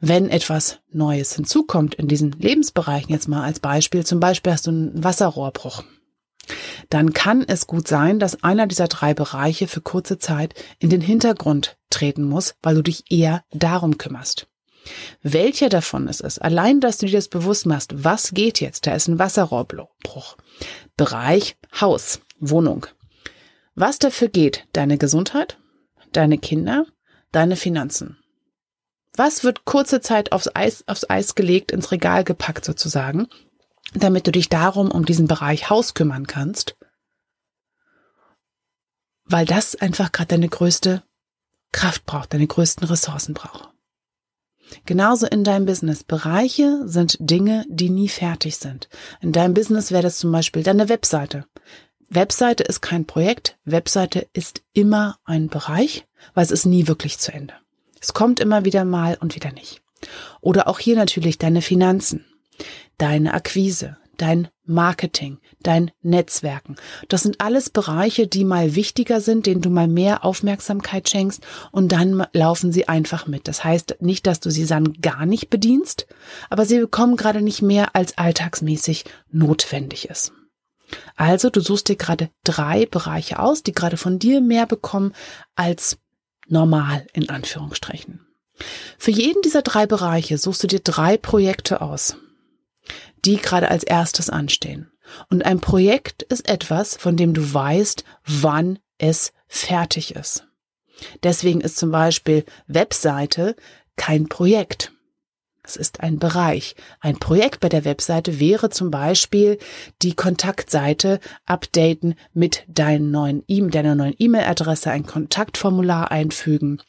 Wenn 0.00 0.28
etwas 0.28 0.78
Neues 0.92 1.34
hinzukommt 1.34 1.94
in 1.94 2.08
diesen 2.08 2.32
Lebensbereichen, 2.32 3.10
jetzt 3.10 3.28
mal 3.28 3.42
als 3.42 3.60
Beispiel, 3.60 4.04
zum 4.04 4.20
Beispiel 4.20 4.52
hast 4.52 4.66
du 4.66 4.70
einen 4.70 5.04
Wasserrohrbruch 5.04 5.82
dann 6.90 7.12
kann 7.12 7.44
es 7.46 7.66
gut 7.66 7.88
sein, 7.88 8.18
dass 8.18 8.42
einer 8.42 8.66
dieser 8.66 8.88
drei 8.88 9.14
Bereiche 9.14 9.66
für 9.68 9.80
kurze 9.80 10.18
Zeit 10.18 10.54
in 10.78 10.90
den 10.90 11.00
Hintergrund 11.00 11.76
treten 11.90 12.24
muss, 12.24 12.54
weil 12.62 12.74
du 12.76 12.82
dich 12.82 13.10
eher 13.10 13.42
darum 13.52 13.98
kümmerst. 13.98 14.48
Welcher 15.22 15.68
davon 15.68 16.08
es 16.08 16.20
ist, 16.20 16.40
allein, 16.40 16.80
dass 16.80 16.98
du 16.98 17.06
dir 17.06 17.16
das 17.16 17.28
bewusst 17.28 17.66
machst, 17.66 18.04
was 18.04 18.32
geht 18.32 18.60
jetzt? 18.60 18.86
Da 18.86 18.94
ist 18.94 19.08
ein 19.08 19.18
Wasserrohrbruch. 19.18 20.36
Bereich 20.96 21.56
Haus, 21.80 22.20
Wohnung. 22.38 22.86
Was 23.74 23.98
dafür 23.98 24.28
geht? 24.28 24.66
Deine 24.72 24.96
Gesundheit, 24.96 25.58
deine 26.12 26.38
Kinder, 26.38 26.86
deine 27.32 27.56
Finanzen. 27.56 28.18
Was 29.16 29.44
wird 29.44 29.64
kurze 29.64 30.00
Zeit 30.00 30.32
aufs 30.32 30.48
Eis, 30.54 30.84
aufs 30.86 31.08
Eis 31.08 31.34
gelegt, 31.34 31.72
ins 31.72 31.90
Regal 31.90 32.22
gepackt 32.22 32.64
sozusagen? 32.64 33.28
Damit 33.94 34.26
du 34.26 34.32
dich 34.32 34.48
darum 34.48 34.90
um 34.90 35.04
diesen 35.04 35.28
Bereich 35.28 35.70
Haus 35.70 35.94
kümmern 35.94 36.26
kannst, 36.26 36.76
weil 39.24 39.46
das 39.46 39.76
einfach 39.76 40.12
gerade 40.12 40.28
deine 40.28 40.48
größte 40.48 41.02
Kraft 41.72 42.06
braucht, 42.06 42.32
deine 42.32 42.46
größten 42.46 42.86
Ressourcen 42.86 43.34
braucht. 43.34 43.70
Genauso 44.84 45.26
in 45.26 45.44
deinem 45.44 45.64
Business. 45.64 46.02
Bereiche 46.02 46.88
sind 46.88 47.16
Dinge, 47.20 47.64
die 47.68 47.90
nie 47.90 48.08
fertig 48.08 48.56
sind. 48.56 48.88
In 49.20 49.32
deinem 49.32 49.54
Business 49.54 49.92
wäre 49.92 50.02
das 50.02 50.18
zum 50.18 50.32
Beispiel 50.32 50.62
deine 50.62 50.88
Webseite. 50.88 51.44
Webseite 52.08 52.64
ist 52.64 52.80
kein 52.80 53.06
Projekt. 53.06 53.58
Webseite 53.64 54.28
ist 54.32 54.62
immer 54.72 55.18
ein 55.24 55.48
Bereich, 55.48 56.06
weil 56.34 56.44
es 56.44 56.50
ist 56.50 56.66
nie 56.66 56.88
wirklich 56.88 57.18
zu 57.18 57.32
Ende. 57.32 57.54
Es 58.00 58.12
kommt 58.12 58.40
immer 58.40 58.64
wieder 58.64 58.84
mal 58.84 59.16
und 59.20 59.34
wieder 59.34 59.52
nicht. 59.52 59.82
Oder 60.40 60.68
auch 60.68 60.78
hier 60.78 60.96
natürlich 60.96 61.38
deine 61.38 61.62
Finanzen 61.62 62.24
deine 62.98 63.34
Akquise, 63.34 63.96
dein 64.16 64.48
Marketing, 64.64 65.38
dein 65.60 65.90
Netzwerken. 66.02 66.76
Das 67.08 67.22
sind 67.22 67.40
alles 67.40 67.70
Bereiche, 67.70 68.26
die 68.26 68.44
mal 68.44 68.74
wichtiger 68.74 69.20
sind, 69.20 69.46
denen 69.46 69.60
du 69.60 69.70
mal 69.70 69.88
mehr 69.88 70.24
Aufmerksamkeit 70.24 71.08
schenkst 71.08 71.46
und 71.70 71.92
dann 71.92 72.26
laufen 72.32 72.72
sie 72.72 72.88
einfach 72.88 73.26
mit. 73.26 73.48
Das 73.48 73.64
heißt 73.64 73.98
nicht, 74.00 74.26
dass 74.26 74.40
du 74.40 74.50
sie 74.50 74.66
dann 74.66 74.94
gar 74.94 75.26
nicht 75.26 75.50
bedienst, 75.50 76.06
aber 76.50 76.64
sie 76.64 76.80
bekommen 76.80 77.16
gerade 77.16 77.42
nicht 77.42 77.62
mehr 77.62 77.94
als 77.94 78.18
alltagsmäßig 78.18 79.04
notwendig 79.30 80.08
ist. 80.08 80.32
Also 81.16 81.50
du 81.50 81.60
suchst 81.60 81.88
dir 81.88 81.96
gerade 81.96 82.30
drei 82.44 82.86
Bereiche 82.86 83.40
aus, 83.40 83.62
die 83.62 83.72
gerade 83.72 83.96
von 83.96 84.18
dir 84.18 84.40
mehr 84.40 84.66
bekommen 84.66 85.12
als 85.54 85.98
normal 86.48 87.06
in 87.12 87.28
Anführungsstrichen. 87.28 88.20
Für 88.96 89.10
jeden 89.10 89.42
dieser 89.42 89.62
drei 89.62 89.86
Bereiche 89.86 90.38
suchst 90.38 90.62
du 90.62 90.66
dir 90.66 90.80
drei 90.80 91.16
Projekte 91.16 91.80
aus 91.80 92.16
die 93.26 93.36
gerade 93.36 93.70
als 93.70 93.84
erstes 93.84 94.30
anstehen. 94.30 94.90
Und 95.28 95.44
ein 95.44 95.60
Projekt 95.60 96.22
ist 96.22 96.48
etwas, 96.48 96.96
von 96.96 97.16
dem 97.16 97.34
du 97.34 97.52
weißt, 97.52 98.04
wann 98.24 98.78
es 98.98 99.32
fertig 99.46 100.14
ist. 100.14 100.46
Deswegen 101.22 101.60
ist 101.60 101.76
zum 101.76 101.90
Beispiel 101.90 102.44
Webseite 102.66 103.56
kein 103.96 104.28
Projekt. 104.28 104.92
Es 105.62 105.76
ist 105.76 106.00
ein 106.00 106.18
Bereich. 106.18 106.76
Ein 107.00 107.18
Projekt 107.18 107.60
bei 107.60 107.68
der 107.68 107.84
Webseite 107.84 108.38
wäre 108.38 108.70
zum 108.70 108.90
Beispiel 108.90 109.58
die 110.00 110.14
Kontaktseite 110.14 111.18
updaten 111.44 112.14
mit 112.32 112.64
deinen 112.68 113.10
neuen 113.10 113.42
e 113.48 113.60
deiner 113.68 113.96
neuen 113.96 114.14
E-Mail-Adresse, 114.16 114.90
ein 114.92 115.06
Kontaktformular 115.06 116.12
einfügen 116.12 116.80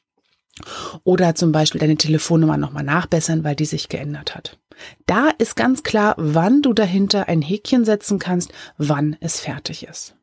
oder 1.04 1.36
zum 1.36 1.52
Beispiel 1.52 1.80
deine 1.80 1.98
Telefonnummer 1.98 2.58
nochmal 2.58 2.84
nachbessern, 2.84 3.44
weil 3.44 3.56
die 3.56 3.66
sich 3.66 3.90
geändert 3.90 4.36
hat. 4.36 4.58
Da 5.06 5.30
ist 5.38 5.56
ganz 5.56 5.84
klar, 5.84 6.14
wann 6.18 6.62
du 6.62 6.74
dahinter 6.74 7.28
ein 7.28 7.42
Häkchen 7.42 7.86
setzen 7.86 8.20
kannst, 8.20 8.52
wann 8.78 9.18
es 9.20 9.40
fertig 9.40 9.88
ist. 9.88 10.16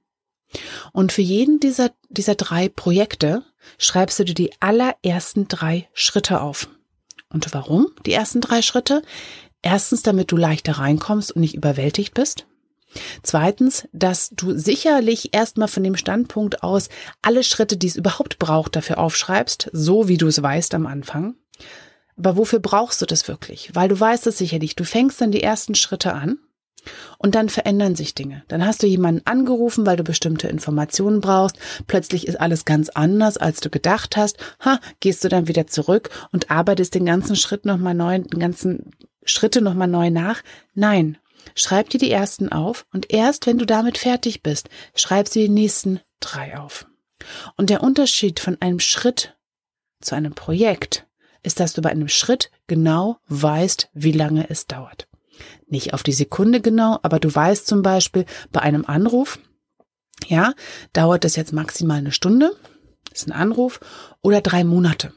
Und 0.93 1.13
für 1.13 1.23
jeden 1.23 1.59
dieser, 1.59 1.91
dieser 2.09 2.37
drei 2.37 2.69
Projekte 2.69 3.43
schreibst 3.79 4.19
du 4.19 4.25
dir 4.25 4.35
die 4.35 4.53
allerersten 4.61 5.49
drei 5.49 5.89
Schritte 5.93 6.41
auf. 6.41 6.69
Und 7.29 7.53
warum 7.53 7.89
die 8.07 8.13
ersten 8.13 8.41
drei 8.41 8.63
Schritte? 8.63 9.03
Erstens, 9.63 10.03
damit 10.03 10.31
du 10.31 10.37
leichter 10.37 10.73
reinkommst 10.73 11.33
und 11.33 11.41
nicht 11.41 11.55
überwältigt 11.55 12.15
bist. 12.15 12.47
Zweitens, 13.23 13.89
dass 13.93 14.31
du 14.31 14.57
sicherlich 14.57 15.35
erstmal 15.35 15.69
von 15.69 15.83
dem 15.83 15.97
Standpunkt 15.97 16.63
aus 16.63 16.89
alle 17.23 17.43
Schritte, 17.43 17.77
die 17.77 17.89
es 17.89 17.97
überhaupt 17.97 18.39
braucht, 18.39 18.77
dafür 18.77 18.99
aufschreibst, 18.99 19.71
so 19.73 20.09
wie 20.09 20.17
du 20.17 20.27
es 20.27 20.43
weißt 20.43 20.75
am 20.75 20.87
Anfang. 20.87 21.35
Aber 22.17 22.37
wofür 22.37 22.61
brauchst 22.61 23.03
du 23.03 23.07
das 23.07 23.27
wirklich? 23.29 23.75
Weil 23.75 23.89
du 23.89 23.99
weißt 23.99 24.27
es 24.27 24.39
sicherlich. 24.39 24.77
Du 24.77 24.85
fängst 24.85 25.21
dann 25.21 25.33
die 25.33 25.43
ersten 25.43 25.75
Schritte 25.75 26.13
an 26.13 26.39
und 27.19 27.35
dann 27.35 27.49
verändern 27.49 27.97
sich 27.97 28.15
Dinge. 28.15 28.45
Dann 28.49 28.65
hast 28.65 28.83
du 28.83 28.87
jemanden 28.87 29.27
angerufen, 29.27 29.87
weil 29.87 29.97
du 29.97 30.05
bestimmte 30.05 30.49
Informationen 30.49 31.21
brauchst. 31.21 31.57
Plötzlich 31.87 32.27
ist 32.27 32.41
alles 32.41 32.65
ganz 32.65 32.89
anders, 32.91 33.37
als 33.37 33.61
du 33.61 33.71
gedacht 33.71 34.17
hast. 34.17 34.37
Ha, 34.65 34.81
gehst 35.01 35.25
du 35.25 35.29
dann 35.29 35.49
wieder 35.49 35.67
zurück 35.67 36.11
und 36.33 36.51
arbeitest 36.51 36.95
den 36.95 37.07
ganzen 37.07 37.37
Schritt 37.37 37.65
nochmal 37.65 37.95
neu, 37.95 38.19
den 38.19 38.41
ganzen 38.41 38.91
Schritte 39.25 39.61
nochmal 39.61 39.89
neu 39.89 40.11
nach? 40.11 40.43
Nein. 40.75 41.19
Schreib 41.55 41.91
dir 41.91 41.99
die 41.99 42.11
ersten 42.11 42.51
auf 42.51 42.87
und 42.93 43.13
erst 43.13 43.47
wenn 43.47 43.59
du 43.59 43.67
damit 43.67 43.99
fertig 43.99 44.43
bist, 44.43 44.69
schreibst 44.95 45.35
du 45.35 45.41
die 45.41 45.49
nächsten 45.49 46.01
drei 46.21 46.59
auf. 46.59 46.87
Und 47.57 47.71
der 47.71 47.83
Unterschied 47.83 48.41
von 48.41 48.57
einem 48.61 48.81
Schritt 48.81 49.37
zu 50.01 50.15
einem 50.15 50.35
Projekt 50.35 51.07
ist, 51.43 51.61
dass 51.61 51.73
du 51.73 51.83
bei 51.83 51.91
einem 51.91 52.09
Schritt 52.09 52.51
genau 52.67 53.19
weißt, 53.29 53.91
wie 53.93 54.13
lange 54.13 54.49
es 54.51 54.67
dauert. 54.67 55.09
Nicht 55.67 55.95
auf 55.95 56.03
die 56.03 56.13
Sekunde 56.13 56.61
genau, 56.61 56.99
aber 57.03 57.19
du 57.19 57.35
weißt 57.35 57.67
zum 57.67 57.83
Beispiel 57.83 58.25
bei 58.53 58.61
einem 58.61 58.85
Anruf, 58.85 59.39
ja, 60.27 60.55
dauert 60.93 61.25
es 61.25 61.37
jetzt 61.37 61.53
maximal 61.53 61.99
eine 61.99 62.13
Stunde, 62.13 62.53
ist 63.13 63.29
ein 63.29 63.33
Anruf, 63.33 63.81
oder 64.23 64.41
drei 64.41 64.65
Monate. 64.65 65.13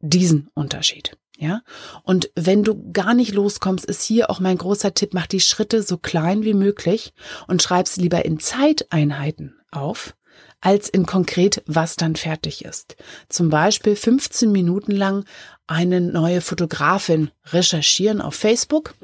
Diesen 0.00 0.48
Unterschied. 0.54 1.16
Ja, 1.42 1.62
und 2.04 2.30
wenn 2.36 2.62
du 2.62 2.92
gar 2.92 3.14
nicht 3.14 3.34
loskommst, 3.34 3.84
ist 3.84 4.02
hier 4.02 4.30
auch 4.30 4.38
mein 4.38 4.58
großer 4.58 4.94
Tipp, 4.94 5.12
mach 5.12 5.26
die 5.26 5.40
Schritte 5.40 5.82
so 5.82 5.98
klein 5.98 6.44
wie 6.44 6.54
möglich 6.54 7.14
und 7.48 7.60
schreib's 7.60 7.96
lieber 7.96 8.24
in 8.24 8.38
Zeiteinheiten 8.38 9.56
auf, 9.72 10.14
als 10.60 10.88
in 10.88 11.04
konkret, 11.04 11.60
was 11.66 11.96
dann 11.96 12.14
fertig 12.14 12.64
ist. 12.64 12.94
Zum 13.28 13.50
Beispiel 13.50 13.96
15 13.96 14.52
Minuten 14.52 14.92
lang 14.92 15.24
eine 15.66 16.00
neue 16.00 16.42
Fotografin 16.42 17.32
recherchieren 17.50 18.20
auf 18.20 18.36
Facebook 18.36 18.94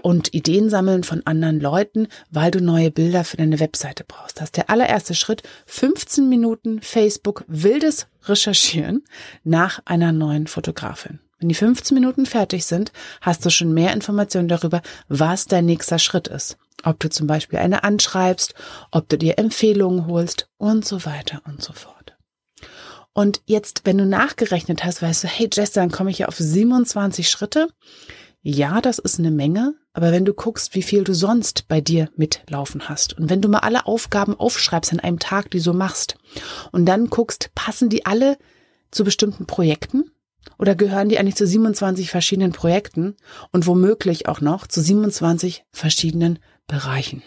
und 0.00 0.32
Ideen 0.32 0.70
sammeln 0.70 1.02
von 1.02 1.26
anderen 1.26 1.58
Leuten, 1.58 2.06
weil 2.30 2.52
du 2.52 2.60
neue 2.60 2.92
Bilder 2.92 3.24
für 3.24 3.36
deine 3.36 3.58
Webseite 3.58 4.04
brauchst. 4.06 4.36
Das 4.36 4.44
ist 4.44 4.56
der 4.58 4.70
allererste 4.70 5.16
Schritt. 5.16 5.42
15 5.66 6.28
Minuten 6.28 6.80
Facebook 6.82 7.44
wildes 7.48 8.06
Recherchieren 8.26 9.02
nach 9.42 9.80
einer 9.86 10.12
neuen 10.12 10.46
Fotografin. 10.46 11.18
Wenn 11.38 11.48
die 11.48 11.54
15 11.54 11.94
Minuten 11.94 12.26
fertig 12.26 12.64
sind, 12.64 12.92
hast 13.20 13.44
du 13.44 13.50
schon 13.50 13.74
mehr 13.74 13.92
Informationen 13.92 14.48
darüber, 14.48 14.82
was 15.08 15.46
dein 15.46 15.66
nächster 15.66 15.98
Schritt 15.98 16.28
ist. 16.28 16.56
Ob 16.84 17.00
du 17.00 17.08
zum 17.08 17.26
Beispiel 17.26 17.58
eine 17.58 17.84
anschreibst, 17.84 18.54
ob 18.90 19.08
du 19.08 19.18
dir 19.18 19.38
Empfehlungen 19.38 20.06
holst 20.06 20.48
und 20.58 20.84
so 20.84 21.04
weiter 21.04 21.42
und 21.46 21.62
so 21.62 21.72
fort. 21.72 22.16
Und 23.12 23.42
jetzt, 23.46 23.82
wenn 23.84 23.96
du 23.96 24.06
nachgerechnet 24.06 24.84
hast, 24.84 25.00
weißt 25.00 25.24
du, 25.24 25.28
hey 25.28 25.48
Jess, 25.52 25.70
dann 25.70 25.90
komme 25.90 26.10
ich 26.10 26.18
ja 26.18 26.26
auf 26.26 26.36
27 26.36 27.30
Schritte. 27.30 27.68
Ja, 28.42 28.80
das 28.80 28.98
ist 28.98 29.18
eine 29.18 29.30
Menge, 29.30 29.74
aber 29.94 30.12
wenn 30.12 30.24
du 30.26 30.34
guckst, 30.34 30.74
wie 30.74 30.82
viel 30.82 31.04
du 31.04 31.14
sonst 31.14 31.66
bei 31.68 31.80
dir 31.80 32.10
mitlaufen 32.16 32.88
hast 32.88 33.16
und 33.16 33.30
wenn 33.30 33.40
du 33.40 33.48
mal 33.48 33.60
alle 33.60 33.86
Aufgaben 33.86 34.38
aufschreibst 34.38 34.92
an 34.92 35.00
einem 35.00 35.18
Tag, 35.18 35.50
die 35.50 35.62
du 35.62 35.72
machst 35.72 36.18
und 36.70 36.84
dann 36.84 37.08
guckst, 37.08 37.52
passen 37.54 37.88
die 37.88 38.04
alle 38.04 38.36
zu 38.90 39.04
bestimmten 39.04 39.46
Projekten 39.46 40.10
oder 40.58 40.74
gehören 40.74 41.08
die 41.08 41.18
eigentlich 41.18 41.36
zu 41.36 41.46
27 41.46 42.10
verschiedenen 42.10 42.52
Projekten 42.52 43.16
und 43.52 43.66
womöglich 43.66 44.28
auch 44.28 44.40
noch 44.40 44.66
zu 44.66 44.80
27 44.80 45.64
verschiedenen 45.70 46.38
Bereichen? 46.66 47.22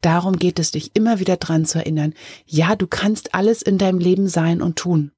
Darum 0.00 0.38
geht 0.38 0.58
es 0.58 0.70
dich 0.70 0.92
immer 0.94 1.18
wieder 1.18 1.36
dran 1.36 1.64
zu 1.64 1.78
erinnern. 1.78 2.14
Ja, 2.46 2.76
du 2.76 2.86
kannst 2.86 3.34
alles 3.34 3.62
in 3.62 3.78
deinem 3.78 3.98
Leben 3.98 4.28
sein 4.28 4.62
und 4.62 4.76
tun 4.76 5.12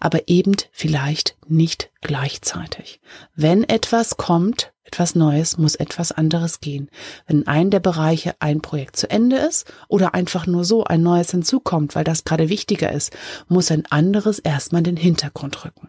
aber 0.00 0.28
eben 0.28 0.54
vielleicht 0.72 1.36
nicht 1.46 1.90
gleichzeitig. 2.00 3.00
Wenn 3.34 3.64
etwas 3.64 4.16
kommt, 4.16 4.72
etwas 4.84 5.14
Neues, 5.14 5.56
muss 5.56 5.74
etwas 5.74 6.12
anderes 6.12 6.60
gehen. 6.60 6.90
Wenn 7.26 7.40
in 7.40 7.46
einem 7.46 7.70
der 7.70 7.80
Bereiche 7.80 8.34
ein 8.38 8.60
Projekt 8.60 8.96
zu 8.96 9.10
Ende 9.10 9.36
ist 9.36 9.66
oder 9.88 10.14
einfach 10.14 10.46
nur 10.46 10.64
so 10.64 10.84
ein 10.84 11.02
neues 11.02 11.30
hinzukommt, 11.30 11.94
weil 11.94 12.04
das 12.04 12.24
gerade 12.24 12.48
wichtiger 12.48 12.92
ist, 12.92 13.16
muss 13.48 13.70
ein 13.70 13.86
anderes 13.86 14.38
erstmal 14.38 14.80
in 14.80 14.84
den 14.84 14.96
Hintergrund 14.96 15.64
rücken. 15.64 15.88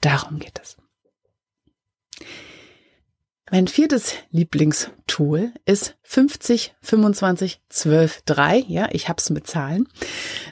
Darum 0.00 0.38
geht 0.38 0.60
es. 0.62 0.76
Mein 3.52 3.68
viertes 3.68 4.14
Lieblingstool 4.32 5.52
ist 5.66 5.96
50 6.02 6.74
25 6.82 7.60
12 7.68 8.22
3. 8.22 8.58
Ja, 8.66 8.88
ich 8.90 9.08
hab's 9.08 9.30
mit 9.30 9.46
Zahlen. 9.46 9.86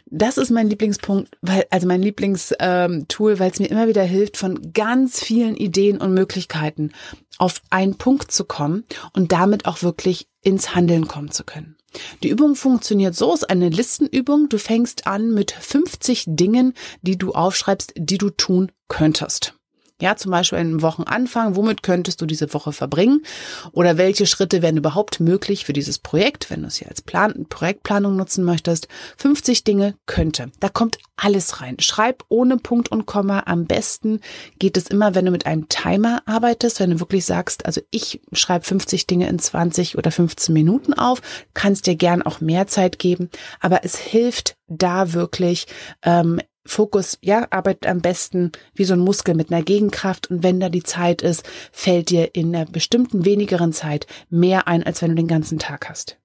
Das 0.06 0.38
ist 0.38 0.50
mein 0.50 0.68
Lieblingspunkt, 0.68 1.36
weil 1.42 1.66
also 1.70 1.88
mein 1.88 2.02
Lieblingstool, 2.02 2.56
ähm, 2.60 3.06
weil 3.08 3.50
es 3.50 3.58
mir 3.58 3.66
immer 3.66 3.88
wieder 3.88 4.04
hilft, 4.04 4.36
von 4.36 4.72
ganz 4.72 5.20
vielen 5.20 5.56
Ideen 5.56 5.98
und 5.98 6.14
Möglichkeiten 6.14 6.92
auf 7.36 7.62
einen 7.68 7.98
Punkt 7.98 8.30
zu 8.30 8.44
kommen 8.44 8.84
und 9.12 9.32
damit 9.32 9.66
auch 9.66 9.82
wirklich 9.82 10.28
ins 10.42 10.76
Handeln 10.76 11.08
kommen 11.08 11.32
zu 11.32 11.42
können. 11.42 11.76
Die 12.22 12.28
Übung 12.28 12.56
funktioniert 12.56 13.14
so, 13.14 13.32
ist 13.34 13.48
eine 13.48 13.68
Listenübung. 13.68 14.48
Du 14.48 14.58
fängst 14.58 15.06
an 15.06 15.32
mit 15.32 15.52
50 15.52 16.24
Dingen, 16.26 16.74
die 17.02 17.18
du 17.18 17.32
aufschreibst, 17.32 17.92
die 17.96 18.18
du 18.18 18.30
tun 18.30 18.72
könntest. 18.88 19.54
Ja, 20.00 20.16
zum 20.16 20.32
Beispiel 20.32 20.58
einen 20.58 20.82
Wochenanfang. 20.82 21.54
Womit 21.54 21.84
könntest 21.84 22.20
du 22.20 22.26
diese 22.26 22.52
Woche 22.52 22.72
verbringen? 22.72 23.22
Oder 23.70 23.96
welche 23.96 24.26
Schritte 24.26 24.60
wären 24.60 24.76
überhaupt 24.76 25.20
möglich 25.20 25.64
für 25.64 25.72
dieses 25.72 26.00
Projekt, 26.00 26.50
wenn 26.50 26.62
du 26.62 26.66
es 26.66 26.76
hier 26.76 26.88
als 26.88 27.00
Plan 27.00 27.46
Projektplanung 27.48 28.16
nutzen 28.16 28.44
möchtest? 28.44 28.88
50 29.18 29.62
Dinge 29.62 29.94
könnte. 30.06 30.50
Da 30.58 30.68
kommt 30.68 30.98
alles 31.16 31.60
rein. 31.60 31.76
Schreib 31.78 32.24
ohne 32.28 32.56
Punkt 32.56 32.90
und 32.90 33.06
Komma. 33.06 33.44
Am 33.46 33.66
besten 33.66 34.18
geht 34.58 34.76
es 34.76 34.88
immer, 34.88 35.14
wenn 35.14 35.26
du 35.26 35.30
mit 35.30 35.46
einem 35.46 35.68
Timer 35.68 36.22
arbeitest, 36.26 36.80
wenn 36.80 36.90
du 36.90 36.98
wirklich 36.98 37.24
sagst, 37.24 37.64
also 37.64 37.80
ich 37.92 38.20
schreibe 38.32 38.64
50 38.64 39.06
Dinge 39.06 39.28
in 39.28 39.38
20 39.38 39.96
oder 39.96 40.10
15 40.10 40.52
Minuten 40.52 40.92
auf, 40.92 41.22
kannst 41.54 41.86
dir 41.86 41.94
gern 41.94 42.22
auch 42.22 42.40
mehr 42.40 42.66
Zeit 42.66 42.98
geben, 42.98 43.30
aber 43.60 43.84
es 43.84 43.96
hilft 43.96 44.56
da 44.66 45.12
wirklich 45.12 45.66
ähm, 46.02 46.40
Fokus, 46.66 47.18
ja, 47.21 47.47
arbeitet 47.50 47.87
am 47.87 48.00
besten 48.00 48.52
wie 48.75 48.85
so 48.85 48.94
ein 48.94 49.00
Muskel 49.00 49.35
mit 49.35 49.52
einer 49.52 49.62
Gegenkraft 49.62 50.30
und 50.30 50.42
wenn 50.42 50.61
da 50.61 50.68
die 50.68 50.83
Zeit 50.83 51.21
ist, 51.21 51.44
fällt 51.73 52.11
dir 52.11 52.35
in 52.35 52.54
einer 52.54 52.64
bestimmten 52.64 53.25
wenigeren 53.25 53.73
Zeit 53.73 54.06
mehr 54.30 54.66
ein, 54.66 54.83
als 54.83 55.02
wenn 55.02 55.11
du 55.11 55.16
den 55.16 55.28
ganzen 55.28 55.59
Tag 55.59 55.88
hast. 55.90 56.18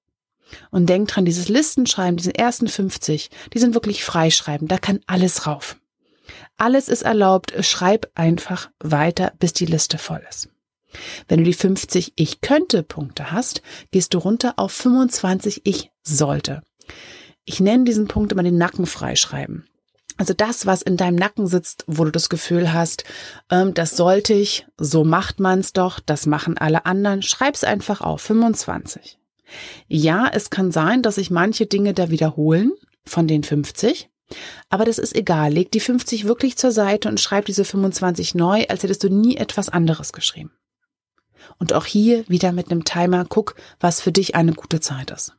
Und 0.70 0.88
denk 0.88 1.08
dran, 1.08 1.24
dieses 1.24 1.48
Listenschreiben, 1.48 2.16
diesen 2.16 2.34
ersten 2.34 2.68
50, 2.68 3.30
die 3.52 3.58
sind 3.58 3.74
wirklich 3.74 4.02
freischreiben, 4.02 4.66
da 4.66 4.78
kann 4.78 5.00
alles 5.06 5.46
rauf. 5.46 5.76
Alles 6.56 6.88
ist 6.88 7.02
erlaubt, 7.02 7.52
schreib 7.60 8.10
einfach 8.14 8.70
weiter, 8.80 9.32
bis 9.38 9.52
die 9.52 9.66
Liste 9.66 9.98
voll 9.98 10.22
ist. 10.28 10.48
Wenn 11.28 11.38
du 11.38 11.44
die 11.44 11.54
50 11.54 12.14
Ich 12.16 12.40
könnte 12.40 12.82
Punkte 12.82 13.30
hast, 13.30 13.62
gehst 13.90 14.14
du 14.14 14.18
runter 14.18 14.54
auf 14.56 14.72
25 14.72 15.62
Ich 15.64 15.90
sollte. 16.02 16.62
Ich 17.44 17.60
nenne 17.60 17.84
diesen 17.84 18.08
Punkt 18.08 18.32
immer 18.32 18.42
den 18.42 18.58
Nacken 18.58 18.86
freischreiben. 18.86 19.66
Also 20.20 20.34
das, 20.34 20.66
was 20.66 20.82
in 20.82 20.98
deinem 20.98 21.14
Nacken 21.14 21.46
sitzt, 21.46 21.82
wo 21.86 22.04
du 22.04 22.10
das 22.10 22.28
Gefühl 22.28 22.74
hast, 22.74 23.04
ähm, 23.50 23.72
das 23.72 23.96
sollte 23.96 24.34
ich, 24.34 24.66
so 24.76 25.02
macht 25.02 25.40
man's 25.40 25.72
doch, 25.72 25.98
das 25.98 26.26
machen 26.26 26.58
alle 26.58 26.84
anderen, 26.84 27.22
schreib's 27.22 27.64
einfach 27.64 28.02
auf, 28.02 28.20
25. 28.20 29.18
Ja, 29.88 30.28
es 30.30 30.50
kann 30.50 30.72
sein, 30.72 31.00
dass 31.00 31.14
sich 31.14 31.30
manche 31.30 31.64
Dinge 31.64 31.94
da 31.94 32.10
wiederholen 32.10 32.72
von 33.06 33.28
den 33.28 33.42
50, 33.42 34.10
aber 34.68 34.84
das 34.84 34.98
ist 34.98 35.16
egal. 35.16 35.54
Leg 35.54 35.72
die 35.72 35.80
50 35.80 36.26
wirklich 36.26 36.58
zur 36.58 36.70
Seite 36.70 37.08
und 37.08 37.18
schreib 37.18 37.46
diese 37.46 37.64
25 37.64 38.34
neu, 38.34 38.66
als 38.68 38.82
hättest 38.82 39.02
du 39.02 39.08
nie 39.08 39.38
etwas 39.38 39.70
anderes 39.70 40.12
geschrieben. 40.12 40.52
Und 41.56 41.72
auch 41.72 41.86
hier 41.86 42.28
wieder 42.28 42.52
mit 42.52 42.70
einem 42.70 42.84
Timer, 42.84 43.24
guck, 43.26 43.54
was 43.80 44.02
für 44.02 44.12
dich 44.12 44.34
eine 44.34 44.52
gute 44.52 44.80
Zeit 44.80 45.12
ist. 45.12 45.32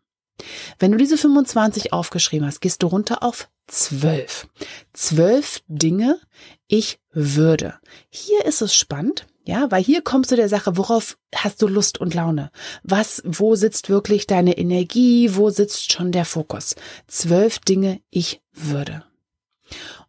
Wenn 0.79 0.91
du 0.91 0.97
diese 0.97 1.17
25 1.17 1.93
aufgeschrieben 1.93 2.47
hast, 2.47 2.61
gehst 2.61 2.83
du 2.83 2.87
runter 2.87 3.23
auf 3.23 3.49
12. 3.67 4.47
12 4.93 5.61
Dinge, 5.67 6.19
ich 6.67 6.99
würde. 7.11 7.75
Hier 8.09 8.45
ist 8.45 8.61
es 8.61 8.75
spannend, 8.75 9.27
ja, 9.45 9.71
weil 9.71 9.83
hier 9.83 10.01
kommst 10.01 10.31
du 10.31 10.35
der 10.35 10.49
Sache, 10.49 10.77
worauf 10.77 11.17
hast 11.35 11.61
du 11.61 11.67
Lust 11.67 11.99
und 11.99 12.13
Laune? 12.13 12.51
Was, 12.83 13.21
wo 13.25 13.55
sitzt 13.55 13.89
wirklich 13.89 14.27
deine 14.27 14.57
Energie? 14.57 15.35
Wo 15.35 15.49
sitzt 15.49 15.91
schon 15.91 16.11
der 16.11 16.25
Fokus? 16.25 16.75
Zwölf 17.07 17.59
Dinge, 17.59 18.01
ich 18.09 18.41
würde. 18.53 19.03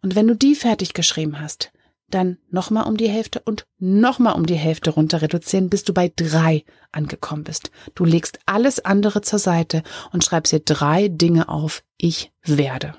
Und 0.03 0.15
wenn 0.15 0.27
du 0.27 0.35
die 0.35 0.55
fertig 0.55 0.93
geschrieben 0.93 1.41
hast, 1.41 1.73
dann 2.15 2.39
nochmal 2.51 2.87
um 2.87 2.97
die 2.97 3.09
Hälfte 3.09 3.41
und 3.45 3.67
nochmal 3.79 4.35
um 4.35 4.47
die 4.47 4.57
Hälfte 4.57 4.91
runter 4.91 5.23
reduzieren, 5.23 5.69
bis 5.69 5.85
du 5.85 5.93
bei 5.93 6.13
drei 6.15 6.65
angekommen 6.93 7.45
bist. 7.45 7.71
Du 7.95 8.05
legst 8.05 8.39
alles 8.47 8.85
andere 8.85 9.23
zur 9.23 9.39
Seite 9.39 9.83
und 10.13 10.25
schreibst 10.25 10.53
dir 10.53 10.61
drei 10.61 11.09
Dinge 11.09 11.49
auf, 11.49 11.83
ich 11.97 12.33
werde. 12.43 12.95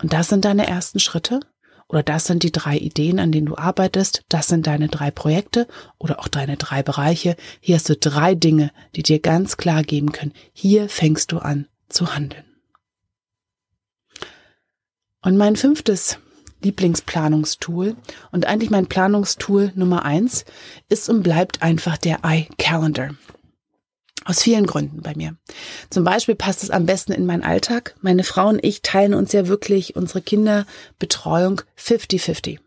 Und 0.00 0.12
das 0.12 0.28
sind 0.28 0.44
deine 0.44 0.66
ersten 0.66 0.98
Schritte 0.98 1.40
oder 1.92 2.02
das 2.02 2.24
sind 2.24 2.42
die 2.42 2.52
drei 2.52 2.78
Ideen, 2.78 3.20
an 3.20 3.32
denen 3.32 3.46
du 3.46 3.56
arbeitest, 3.56 4.24
das 4.30 4.48
sind 4.48 4.66
deine 4.66 4.88
drei 4.88 5.10
Projekte 5.10 5.68
oder 5.98 6.20
auch 6.20 6.28
deine 6.28 6.56
drei 6.56 6.82
Bereiche. 6.82 7.36
Hier 7.60 7.76
hast 7.76 7.88
du 7.88 7.96
drei 7.96 8.34
Dinge, 8.34 8.72
die 8.96 9.02
dir 9.02 9.20
ganz 9.20 9.58
klar 9.58 9.82
geben 9.82 10.10
können. 10.10 10.32
Hier 10.52 10.88
fängst 10.88 11.32
du 11.32 11.38
an 11.38 11.68
zu 11.88 12.16
handeln. 12.16 12.44
Und 15.20 15.36
mein 15.36 15.54
fünftes 15.54 16.18
Lieblingsplanungstool 16.62 17.96
und 18.30 18.46
eigentlich 18.46 18.70
mein 18.70 18.86
Planungstool 18.86 19.72
Nummer 19.74 20.04
eins 20.04 20.44
ist 20.88 21.08
und 21.08 21.22
bleibt 21.22 21.62
einfach 21.62 21.98
der 21.98 22.20
iCalendar. 22.24 23.10
Aus 24.24 24.42
vielen 24.42 24.66
Gründen 24.66 25.02
bei 25.02 25.14
mir. 25.16 25.36
Zum 25.90 26.04
Beispiel 26.04 26.36
passt 26.36 26.62
es 26.62 26.70
am 26.70 26.86
besten 26.86 27.12
in 27.12 27.26
meinen 27.26 27.42
Alltag. 27.42 27.96
Meine 28.02 28.22
Frau 28.22 28.48
und 28.48 28.64
ich 28.64 28.82
teilen 28.82 29.14
uns 29.14 29.32
ja 29.32 29.48
wirklich 29.48 29.96
unsere 29.96 30.22
Kinderbetreuung 30.22 31.62
50-50. 31.76 32.58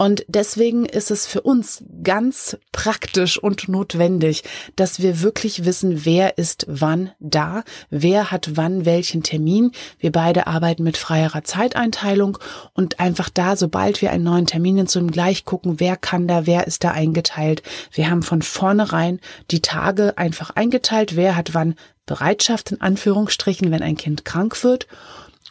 Und 0.00 0.24
deswegen 0.28 0.86
ist 0.86 1.10
es 1.10 1.26
für 1.26 1.40
uns 1.40 1.82
ganz 2.04 2.56
praktisch 2.70 3.36
und 3.36 3.68
notwendig, 3.68 4.44
dass 4.76 5.02
wir 5.02 5.22
wirklich 5.22 5.64
wissen, 5.64 6.04
wer 6.04 6.38
ist 6.38 6.66
wann 6.68 7.10
da, 7.18 7.64
wer 7.90 8.30
hat 8.30 8.56
wann 8.56 8.84
welchen 8.84 9.24
Termin. 9.24 9.72
Wir 9.98 10.12
beide 10.12 10.46
arbeiten 10.46 10.84
mit 10.84 10.96
freierer 10.96 11.42
Zeiteinteilung 11.42 12.38
und 12.74 13.00
einfach 13.00 13.28
da, 13.28 13.56
sobald 13.56 14.00
wir 14.00 14.12
einen 14.12 14.22
neuen 14.22 14.46
Termin 14.46 14.76
hinzunehmen, 14.76 15.10
gleich 15.10 15.44
gucken, 15.44 15.80
wer 15.80 15.96
kann 15.96 16.28
da, 16.28 16.46
wer 16.46 16.68
ist 16.68 16.84
da 16.84 16.92
eingeteilt. 16.92 17.64
Wir 17.90 18.08
haben 18.08 18.22
von 18.22 18.42
vornherein 18.42 19.18
die 19.50 19.62
Tage 19.62 20.16
einfach 20.16 20.50
eingeteilt, 20.50 21.16
wer 21.16 21.34
hat 21.34 21.54
wann 21.54 21.74
Bereitschaft 22.06 22.70
in 22.70 22.80
Anführungsstrichen, 22.80 23.72
wenn 23.72 23.82
ein 23.82 23.96
Kind 23.96 24.24
krank 24.24 24.62
wird. 24.62 24.86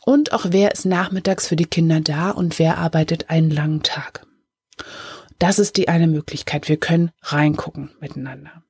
Und 0.05 0.31
auch 0.31 0.45
wer 0.51 0.71
ist 0.71 0.85
nachmittags 0.85 1.49
für 1.49 1.57
die 1.57 1.65
Kinder 1.65 1.99
da 1.99 2.29
und 2.29 2.59
wer 2.59 2.77
arbeitet 2.77 3.29
einen 3.29 3.51
langen 3.51 3.83
Tag. 3.83 4.26
Das 5.39 5.59
ist 5.59 5.77
die 5.77 5.87
eine 5.87 6.07
Möglichkeit. 6.07 6.67
Wir 6.67 6.77
können 6.77 7.11
reingucken 7.21 7.91
miteinander. 7.99 8.63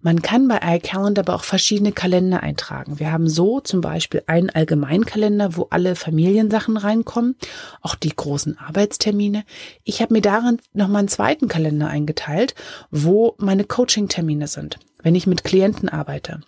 Man 0.00 0.22
kann 0.22 0.48
bei 0.48 0.58
iCalendar 0.62 1.24
aber 1.24 1.34
auch 1.36 1.44
verschiedene 1.44 1.92
Kalender 1.92 2.42
eintragen. 2.42 2.98
Wir 2.98 3.12
haben 3.12 3.28
so 3.28 3.60
zum 3.60 3.80
Beispiel 3.80 4.22
einen 4.26 4.50
Allgemeinkalender, 4.50 5.56
wo 5.56 5.68
alle 5.70 5.94
Familiensachen 5.94 6.76
reinkommen, 6.76 7.36
auch 7.80 7.94
die 7.94 8.14
großen 8.14 8.58
Arbeitstermine. 8.58 9.44
Ich 9.84 10.02
habe 10.02 10.14
mir 10.14 10.22
darin 10.22 10.60
nochmal 10.72 11.00
einen 11.00 11.08
zweiten 11.08 11.48
Kalender 11.48 11.88
eingeteilt, 11.88 12.54
wo 12.90 13.34
meine 13.38 13.64
Coaching-Termine 13.64 14.48
sind, 14.48 14.78
wenn 15.02 15.14
ich 15.14 15.26
mit 15.26 15.44
Klienten 15.44 15.88
arbeite. 15.88 16.40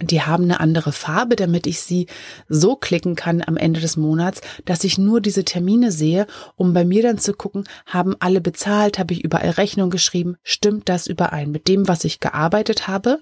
Die 0.00 0.22
haben 0.22 0.44
eine 0.44 0.60
andere 0.60 0.92
Farbe, 0.92 1.36
damit 1.36 1.66
ich 1.66 1.80
sie 1.80 2.06
so 2.48 2.76
klicken 2.76 3.16
kann 3.16 3.42
am 3.46 3.56
Ende 3.56 3.80
des 3.80 3.96
Monats, 3.96 4.40
dass 4.64 4.84
ich 4.84 4.98
nur 4.98 5.20
diese 5.20 5.44
Termine 5.44 5.92
sehe, 5.92 6.26
um 6.56 6.72
bei 6.72 6.84
mir 6.84 7.02
dann 7.02 7.18
zu 7.18 7.34
gucken, 7.34 7.64
haben 7.86 8.16
alle 8.18 8.40
bezahlt, 8.40 8.98
habe 8.98 9.12
ich 9.12 9.22
überall 9.22 9.50
Rechnung 9.50 9.90
geschrieben, 9.90 10.36
stimmt 10.42 10.88
das 10.88 11.06
überein 11.06 11.50
mit 11.50 11.68
dem, 11.68 11.86
was 11.86 12.04
ich 12.04 12.20
gearbeitet 12.20 12.88
habe, 12.88 13.20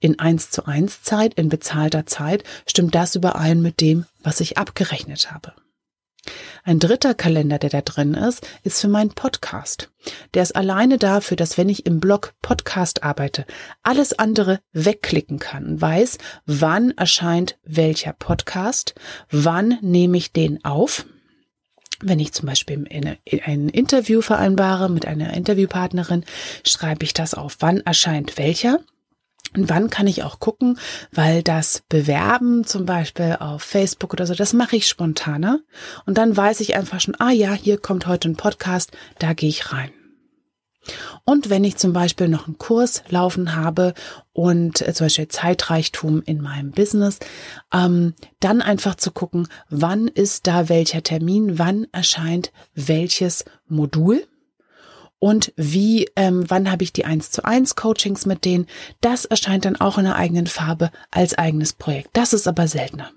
in 0.00 0.18
eins 0.18 0.50
zu 0.50 0.66
eins 0.66 1.02
Zeit, 1.02 1.34
in 1.34 1.48
bezahlter 1.48 2.06
Zeit, 2.06 2.44
stimmt 2.66 2.94
das 2.94 3.14
überein 3.14 3.62
mit 3.62 3.80
dem, 3.80 4.04
was 4.22 4.40
ich 4.40 4.58
abgerechnet 4.58 5.32
habe. 5.32 5.52
Ein 6.64 6.78
dritter 6.78 7.14
Kalender, 7.14 7.58
der 7.58 7.70
da 7.70 7.80
drin 7.80 8.14
ist, 8.14 8.46
ist 8.62 8.80
für 8.80 8.88
meinen 8.88 9.10
Podcast. 9.10 9.90
Der 10.34 10.42
ist 10.42 10.54
alleine 10.54 10.98
dafür, 10.98 11.36
dass 11.36 11.58
wenn 11.58 11.68
ich 11.68 11.86
im 11.86 12.00
Blog 12.00 12.34
Podcast 12.42 13.02
arbeite, 13.02 13.46
alles 13.82 14.18
andere 14.18 14.60
wegklicken 14.72 15.38
kann 15.38 15.66
und 15.66 15.80
weiß, 15.80 16.18
wann 16.46 16.90
erscheint 16.92 17.58
welcher 17.64 18.12
Podcast, 18.12 18.94
wann 19.30 19.78
nehme 19.80 20.16
ich 20.16 20.32
den 20.32 20.64
auf, 20.64 21.06
wenn 22.00 22.20
ich 22.20 22.32
zum 22.32 22.46
Beispiel 22.46 22.86
ein 23.44 23.68
Interview 23.68 24.20
vereinbare 24.20 24.88
mit 24.88 25.06
einer 25.06 25.34
Interviewpartnerin, 25.34 26.24
schreibe 26.64 27.04
ich 27.04 27.12
das 27.12 27.34
auf, 27.34 27.56
wann 27.60 27.80
erscheint 27.80 28.38
welcher. 28.38 28.80
Und 29.54 29.68
wann 29.70 29.90
kann 29.90 30.06
ich 30.06 30.22
auch 30.22 30.40
gucken, 30.40 30.78
weil 31.12 31.42
das 31.42 31.82
Bewerben 31.88 32.64
zum 32.64 32.84
Beispiel 32.84 33.36
auf 33.40 33.62
Facebook 33.62 34.12
oder 34.12 34.26
so, 34.26 34.34
das 34.34 34.52
mache 34.52 34.76
ich 34.76 34.86
spontaner. 34.86 35.60
Und 36.06 36.18
dann 36.18 36.36
weiß 36.36 36.60
ich 36.60 36.76
einfach 36.76 37.00
schon, 37.00 37.16
ah 37.18 37.30
ja, 37.30 37.52
hier 37.52 37.78
kommt 37.78 38.06
heute 38.06 38.28
ein 38.28 38.36
Podcast, 38.36 38.92
da 39.18 39.32
gehe 39.32 39.48
ich 39.48 39.72
rein. 39.72 39.90
Und 41.24 41.50
wenn 41.50 41.64
ich 41.64 41.76
zum 41.76 41.92
Beispiel 41.92 42.28
noch 42.28 42.46
einen 42.46 42.58
Kurs 42.58 43.02
laufen 43.08 43.54
habe 43.54 43.94
und 44.32 44.80
äh, 44.80 44.92
zum 44.94 45.06
Beispiel 45.06 45.28
Zeitreichtum 45.28 46.22
in 46.22 46.40
meinem 46.40 46.70
Business, 46.70 47.18
ähm, 47.72 48.14
dann 48.40 48.62
einfach 48.62 48.94
zu 48.94 49.10
gucken, 49.10 49.48
wann 49.68 50.08
ist 50.08 50.46
da 50.46 50.68
welcher 50.68 51.02
Termin, 51.02 51.58
wann 51.58 51.86
erscheint 51.92 52.52
welches 52.74 53.44
Modul 53.66 54.26
und 55.18 55.52
wie, 55.56 56.08
ähm, 56.16 56.44
wann 56.48 56.70
habe 56.70 56.84
ich 56.84 56.92
die 56.92 57.04
1 57.04 57.30
zu 57.30 57.44
1 57.44 57.76
Coachings 57.76 58.26
mit 58.26 58.44
denen. 58.44 58.66
Das 59.00 59.24
erscheint 59.24 59.64
dann 59.64 59.76
auch 59.76 59.98
in 59.98 60.06
einer 60.06 60.16
eigenen 60.16 60.46
Farbe 60.46 60.90
als 61.10 61.36
eigenes 61.36 61.72
Projekt. 61.72 62.10
Das 62.12 62.32
ist 62.32 62.46
aber 62.46 62.68
seltener. 62.68 63.10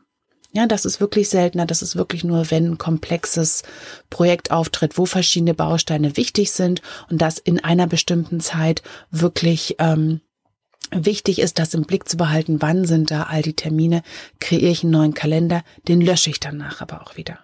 Ja, 0.53 0.65
das 0.65 0.83
ist 0.83 0.99
wirklich 0.99 1.29
seltener. 1.29 1.65
Das 1.65 1.81
ist 1.81 1.95
wirklich 1.95 2.23
nur, 2.23 2.51
wenn 2.51 2.71
ein 2.71 2.77
komplexes 2.77 3.63
Projekt 4.09 4.51
auftritt, 4.51 4.97
wo 4.97 5.05
verschiedene 5.05 5.53
Bausteine 5.53 6.17
wichtig 6.17 6.51
sind 6.51 6.81
und 7.09 7.21
das 7.21 7.37
in 7.37 7.63
einer 7.63 7.87
bestimmten 7.87 8.41
Zeit 8.41 8.81
wirklich 9.11 9.75
ähm, 9.79 10.19
wichtig 10.91 11.39
ist, 11.39 11.57
das 11.57 11.73
im 11.73 11.83
Blick 11.83 12.09
zu 12.09 12.17
behalten. 12.17 12.61
Wann 12.61 12.85
sind 12.85 13.11
da 13.11 13.23
all 13.23 13.43
die 13.43 13.55
Termine? 13.55 14.03
Kreiere 14.39 14.71
ich 14.71 14.83
einen 14.83 14.91
neuen 14.91 15.13
Kalender? 15.13 15.63
Den 15.87 16.01
lösche 16.01 16.29
ich 16.29 16.41
danach 16.41 16.81
aber 16.81 17.01
auch 17.01 17.15
wieder. 17.15 17.39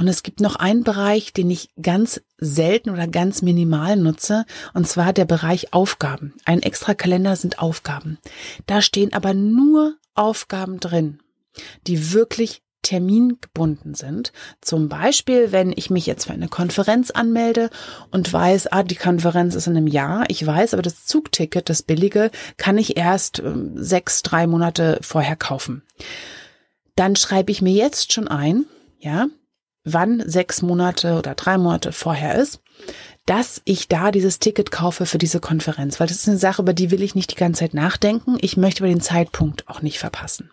Und 0.00 0.08
es 0.08 0.22
gibt 0.22 0.40
noch 0.40 0.56
einen 0.56 0.82
Bereich, 0.82 1.34
den 1.34 1.50
ich 1.50 1.68
ganz 1.80 2.22
selten 2.38 2.88
oder 2.88 3.06
ganz 3.06 3.42
minimal 3.42 3.96
nutze, 3.96 4.46
und 4.72 4.88
zwar 4.88 5.12
der 5.12 5.26
Bereich 5.26 5.74
Aufgaben. 5.74 6.32
Ein 6.46 6.62
extra 6.62 6.94
Kalender 6.94 7.36
sind 7.36 7.58
Aufgaben. 7.58 8.18
Da 8.66 8.80
stehen 8.80 9.12
aber 9.12 9.34
nur 9.34 9.96
Aufgaben 10.14 10.80
drin, 10.80 11.20
die 11.86 12.14
wirklich 12.14 12.62
termingebunden 12.80 13.92
sind. 13.92 14.32
Zum 14.62 14.88
Beispiel, 14.88 15.52
wenn 15.52 15.70
ich 15.76 15.90
mich 15.90 16.06
jetzt 16.06 16.24
für 16.24 16.32
eine 16.32 16.48
Konferenz 16.48 17.10
anmelde 17.10 17.68
und 18.10 18.32
weiß, 18.32 18.68
ah, 18.68 18.82
die 18.82 18.96
Konferenz 18.96 19.54
ist 19.54 19.66
in 19.66 19.76
einem 19.76 19.86
Jahr. 19.86 20.24
Ich 20.28 20.46
weiß, 20.46 20.72
aber 20.72 20.82
das 20.82 21.04
Zugticket, 21.04 21.68
das 21.68 21.82
billige, 21.82 22.30
kann 22.56 22.78
ich 22.78 22.96
erst 22.96 23.40
äh, 23.40 23.52
sechs, 23.74 24.22
drei 24.22 24.46
Monate 24.46 24.98
vorher 25.02 25.36
kaufen. 25.36 25.82
Dann 26.96 27.16
schreibe 27.16 27.52
ich 27.52 27.60
mir 27.60 27.74
jetzt 27.74 28.14
schon 28.14 28.28
ein, 28.28 28.64
ja, 28.98 29.26
wann 29.84 30.22
sechs 30.28 30.62
Monate 30.62 31.18
oder 31.18 31.34
drei 31.34 31.58
Monate 31.58 31.92
vorher 31.92 32.36
ist, 32.36 32.60
dass 33.26 33.62
ich 33.64 33.88
da 33.88 34.10
dieses 34.10 34.38
Ticket 34.38 34.70
kaufe 34.70 35.06
für 35.06 35.18
diese 35.18 35.40
Konferenz, 35.40 36.00
weil 36.00 36.06
das 36.06 36.18
ist 36.18 36.28
eine 36.28 36.38
Sache, 36.38 36.62
über 36.62 36.72
die 36.72 36.90
will 36.90 37.02
ich 37.02 37.14
nicht 37.14 37.30
die 37.30 37.36
ganze 37.36 37.60
Zeit 37.60 37.74
nachdenken. 37.74 38.36
Ich 38.40 38.56
möchte 38.56 38.82
über 38.82 38.92
den 38.92 39.00
Zeitpunkt 39.00 39.68
auch 39.68 39.82
nicht 39.82 39.98
verpassen. 39.98 40.50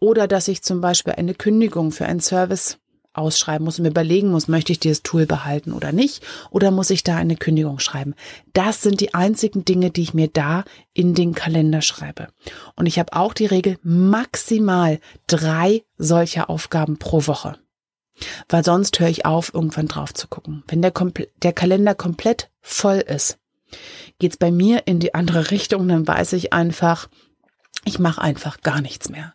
Oder 0.00 0.28
dass 0.28 0.48
ich 0.48 0.62
zum 0.62 0.80
Beispiel 0.80 1.14
eine 1.14 1.34
Kündigung 1.34 1.90
für 1.90 2.06
einen 2.06 2.20
Service 2.20 2.78
ausschreiben 3.14 3.64
muss 3.64 3.78
und 3.78 3.82
mir 3.82 3.90
überlegen 3.90 4.30
muss, 4.30 4.48
möchte 4.48 4.72
ich 4.72 4.78
dieses 4.78 5.02
Tool 5.02 5.26
behalten 5.26 5.72
oder 5.72 5.92
nicht? 5.92 6.24
Oder 6.50 6.70
muss 6.70 6.90
ich 6.90 7.02
da 7.02 7.16
eine 7.16 7.36
Kündigung 7.36 7.80
schreiben? 7.80 8.14
Das 8.52 8.82
sind 8.82 9.00
die 9.00 9.14
einzigen 9.14 9.64
Dinge, 9.64 9.90
die 9.90 10.02
ich 10.02 10.14
mir 10.14 10.28
da 10.28 10.64
in 10.94 11.14
den 11.14 11.34
Kalender 11.34 11.82
schreibe. 11.82 12.28
Und 12.76 12.86
ich 12.86 12.98
habe 12.98 13.14
auch 13.14 13.34
die 13.34 13.46
Regel 13.46 13.78
maximal 13.82 15.00
drei 15.26 15.82
solcher 15.96 16.48
Aufgaben 16.48 16.98
pro 16.98 17.26
Woche. 17.26 17.58
Weil 18.48 18.64
sonst 18.64 18.98
höre 19.00 19.08
ich 19.08 19.24
auf, 19.24 19.52
irgendwann 19.54 19.88
drauf 19.88 20.14
zu 20.14 20.28
gucken. 20.28 20.64
Wenn 20.68 20.82
der, 20.82 20.90
Kompl 20.90 21.28
der 21.42 21.52
Kalender 21.52 21.94
komplett 21.94 22.50
voll 22.60 22.98
ist, 22.98 23.38
geht's 24.18 24.36
bei 24.36 24.50
mir 24.50 24.86
in 24.86 24.98
die 24.98 25.14
andere 25.14 25.50
Richtung, 25.50 25.88
dann 25.88 26.06
weiß 26.06 26.32
ich 26.34 26.52
einfach, 26.52 27.08
ich 27.84 27.98
mache 27.98 28.20
einfach 28.20 28.60
gar 28.60 28.80
nichts 28.80 29.08
mehr. 29.08 29.34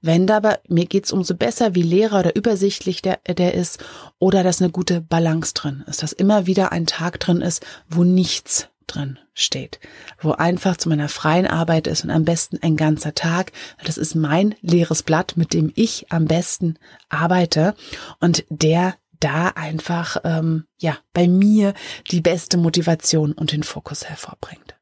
Wenn 0.00 0.26
dabei, 0.26 0.58
mir 0.68 0.86
geht's 0.86 1.12
umso 1.12 1.34
besser, 1.34 1.74
wie 1.74 1.82
leerer 1.82 2.20
oder 2.20 2.36
übersichtlich 2.36 3.02
der, 3.02 3.18
der 3.28 3.54
ist 3.54 3.78
oder 4.18 4.42
dass 4.42 4.60
eine 4.60 4.70
gute 4.70 5.00
Balance 5.00 5.54
drin 5.54 5.84
ist, 5.86 6.02
dass 6.02 6.12
immer 6.12 6.46
wieder 6.46 6.72
ein 6.72 6.86
Tag 6.86 7.20
drin 7.20 7.40
ist, 7.40 7.64
wo 7.88 8.04
nichts 8.04 8.68
drin 8.86 9.18
steht, 9.40 9.80
wo 10.20 10.32
einfach 10.32 10.76
zu 10.76 10.88
meiner 10.88 11.08
freien 11.08 11.46
Arbeit 11.46 11.86
ist 11.86 12.04
und 12.04 12.10
am 12.10 12.24
besten 12.24 12.58
ein 12.62 12.76
ganzer 12.76 13.14
Tag. 13.14 13.52
Das 13.84 13.98
ist 13.98 14.14
mein 14.14 14.54
leeres 14.60 15.02
Blatt, 15.02 15.36
mit 15.36 15.52
dem 15.52 15.72
ich 15.74 16.06
am 16.10 16.26
besten 16.26 16.78
arbeite 17.08 17.74
und 18.20 18.44
der 18.48 18.94
da 19.20 19.48
einfach 19.48 20.16
ähm, 20.24 20.64
ja 20.78 20.96
bei 21.12 21.28
mir 21.28 21.74
die 22.10 22.20
beste 22.20 22.56
Motivation 22.56 23.32
und 23.32 23.52
den 23.52 23.62
Fokus 23.62 24.08
hervorbringt. 24.08 24.74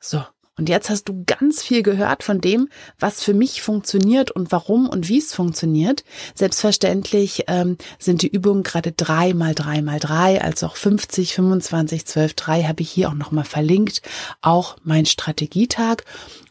So, 0.00 0.24
und 0.58 0.68
jetzt 0.68 0.90
hast 0.90 1.08
du 1.08 1.24
ganz 1.24 1.62
viel 1.62 1.82
gehört 1.82 2.22
von 2.22 2.40
dem, 2.40 2.68
was 2.98 3.22
für 3.22 3.32
mich 3.32 3.62
funktioniert 3.62 4.30
und 4.30 4.52
warum 4.52 4.86
und 4.86 5.08
wie 5.08 5.18
es 5.18 5.32
funktioniert. 5.32 6.04
Selbstverständlich 6.34 7.44
ähm, 7.48 7.78
sind 7.98 8.20
die 8.20 8.28
Übungen 8.28 8.62
gerade 8.62 8.92
drei 8.92 9.32
mal 9.32 9.54
drei 9.54 9.80
mal 9.80 9.98
drei, 9.98 10.42
also 10.42 10.66
auch 10.66 10.76
50, 10.76 11.34
25, 11.34 12.04
12, 12.04 12.34
3 12.34 12.64
habe 12.64 12.82
ich 12.82 12.90
hier 12.90 13.08
auch 13.08 13.14
nochmal 13.14 13.44
verlinkt. 13.44 14.02
Auch 14.42 14.76
mein 14.84 15.06
Strategietag. 15.06 16.04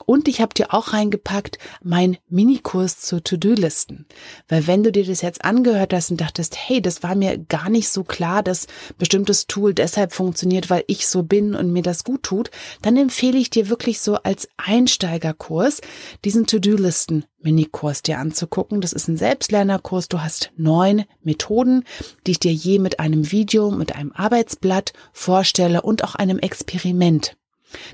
Und 0.06 0.28
ich 0.28 0.42
habe 0.42 0.54
dir 0.54 0.74
auch 0.74 0.94
reingepackt 0.94 1.58
mein 1.84 2.18
Minikurs 2.30 3.00
zu 3.00 3.22
To-Do-Listen. 3.22 4.06
Weil 4.48 4.68
wenn 4.68 4.84
du 4.84 4.92
dir 4.92 5.06
das 5.06 5.22
jetzt 5.22 5.44
angehört 5.44 5.94
hast 5.94 6.12
und 6.12 6.22
dachtest, 6.22 6.56
hey, 6.58 6.82
das 6.82 7.04
war 7.04 7.16
mir 7.16 7.38
gar 7.38 7.70
nicht 7.70 7.90
so 7.90 8.04
klar, 8.04 8.44
dass 8.44 8.68
bestimmtes 8.98 9.48
Tool 9.48 9.74
deshalb 9.74 10.14
funktioniert, 10.14 10.70
weil 10.70 10.84
ich 10.88 11.08
so 11.08 11.24
bin 11.24 11.56
und 11.56 11.72
mir 11.72 11.84
das 11.84 12.04
gut 12.04 12.24
tut, 12.24 12.52
dann 12.82 12.98
empfehle 12.98 13.38
ich 13.38 13.50
dir 13.50 13.70
wirklich 13.70 14.00
so 14.00 14.16
als 14.16 14.48
Einsteigerkurs 14.58 15.82
diesen 16.24 16.48
To-Do-Listen 16.48 17.26
Minikurs 17.44 18.02
dir 18.02 18.20
anzugucken. 18.20 18.82
Das 18.82 18.94
ist 18.94 19.08
ein 19.08 19.18
Selbstlernerkurs. 19.18 20.08
Du 20.08 20.22
hast 20.22 20.52
neun 20.56 21.06
Methoden, 21.24 21.84
die 22.26 22.32
ich 22.32 22.40
dir 22.40 22.54
je 22.54 22.80
mit 22.80 23.00
einem 23.00 23.32
Video, 23.32 23.72
mit 23.72 23.96
einem 23.96 24.12
Arbeitsblatt 24.12 24.94
vorstelle 25.12 25.82
und 25.82 26.04
auch 26.04 26.16
einem 26.16 26.40
Experiment 26.40 27.36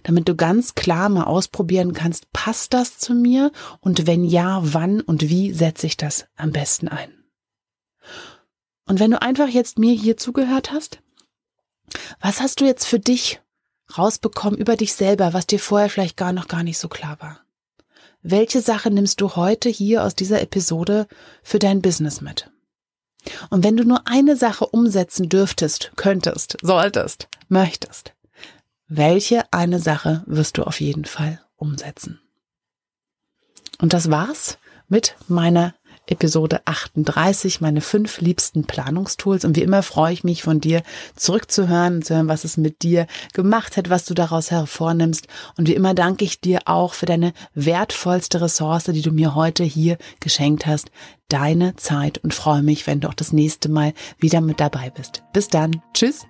damit 0.03 0.27
du 0.27 0.35
ganz 0.35 0.75
klar 0.75 1.09
mal 1.09 1.23
ausprobieren 1.23 1.93
kannst, 1.93 2.31
passt 2.33 2.73
das 2.73 2.97
zu 2.97 3.13
mir 3.13 3.51
und 3.79 4.07
wenn 4.07 4.23
ja, 4.23 4.59
wann 4.61 5.01
und 5.01 5.29
wie 5.29 5.53
setze 5.53 5.87
ich 5.87 5.97
das 5.97 6.25
am 6.35 6.51
besten 6.51 6.87
ein. 6.87 7.11
Und 8.85 8.99
wenn 8.99 9.11
du 9.11 9.21
einfach 9.21 9.49
jetzt 9.49 9.79
mir 9.79 9.93
hier 9.93 10.17
zugehört 10.17 10.71
hast, 10.71 10.99
was 12.21 12.41
hast 12.41 12.61
du 12.61 12.65
jetzt 12.65 12.85
für 12.85 12.99
dich 12.99 13.41
rausbekommen 13.97 14.59
über 14.59 14.75
dich 14.75 14.93
selber, 14.93 15.33
was 15.33 15.47
dir 15.47 15.59
vorher 15.59 15.89
vielleicht 15.89 16.17
gar 16.17 16.33
noch 16.33 16.47
gar 16.47 16.63
nicht 16.63 16.77
so 16.77 16.87
klar 16.87 17.17
war? 17.19 17.41
Welche 18.21 18.61
Sache 18.61 18.89
nimmst 18.91 19.21
du 19.21 19.35
heute 19.35 19.69
hier 19.69 20.03
aus 20.03 20.15
dieser 20.15 20.41
Episode 20.41 21.07
für 21.43 21.59
dein 21.59 21.81
Business 21.81 22.21
mit? 22.21 22.49
Und 23.49 23.63
wenn 23.63 23.77
du 23.77 23.83
nur 23.83 24.07
eine 24.07 24.35
Sache 24.35 24.65
umsetzen 24.65 25.29
dürftest, 25.29 25.91
könntest, 25.95 26.57
solltest, 26.61 27.27
möchtest, 27.49 28.13
welche 28.87 29.51
eine 29.51 29.79
Sache 29.79 30.23
wirst 30.25 30.57
du 30.57 30.63
auf 30.63 30.79
jeden 30.81 31.05
Fall 31.05 31.41
umsetzen? 31.55 32.19
Und 33.79 33.93
das 33.93 34.09
war's 34.09 34.57
mit 34.87 35.15
meiner 35.27 35.73
Episode 36.07 36.61
38, 36.65 37.61
meine 37.61 37.81
fünf 37.81 38.21
liebsten 38.21 38.63
Planungstools. 38.63 39.45
Und 39.45 39.55
wie 39.55 39.61
immer 39.61 39.83
freue 39.83 40.13
ich 40.13 40.23
mich 40.23 40.41
von 40.41 40.61
dir 40.61 40.81
zurückzuhören, 41.15 42.01
zu 42.01 42.15
hören, 42.15 42.27
was 42.27 42.43
es 42.45 42.57
mit 42.57 42.81
dir 42.81 43.07
gemacht 43.33 43.77
hat, 43.77 43.89
was 43.89 44.05
du 44.05 44.13
daraus 44.13 44.49
hervornimmst. 44.49 45.27
Und 45.57 45.67
wie 45.67 45.75
immer 45.75 45.93
danke 45.93 46.25
ich 46.25 46.39
dir 46.39 46.61
auch 46.65 46.93
für 46.93 47.05
deine 47.05 47.33
wertvollste 47.53 48.41
Ressource, 48.41 48.85
die 48.85 49.01
du 49.01 49.11
mir 49.11 49.35
heute 49.35 49.63
hier 49.63 49.97
geschenkt 50.19 50.65
hast, 50.65 50.91
deine 51.27 51.75
Zeit 51.75 52.19
und 52.19 52.33
freue 52.33 52.63
mich, 52.63 52.87
wenn 52.87 53.01
du 53.01 53.09
auch 53.09 53.13
das 53.13 53.33
nächste 53.33 53.69
Mal 53.69 53.93
wieder 54.17 54.39
mit 54.39 54.59
dabei 54.59 54.89
bist. 54.89 55.23
Bis 55.33 55.49
dann. 55.49 55.81
Tschüss. 55.93 56.25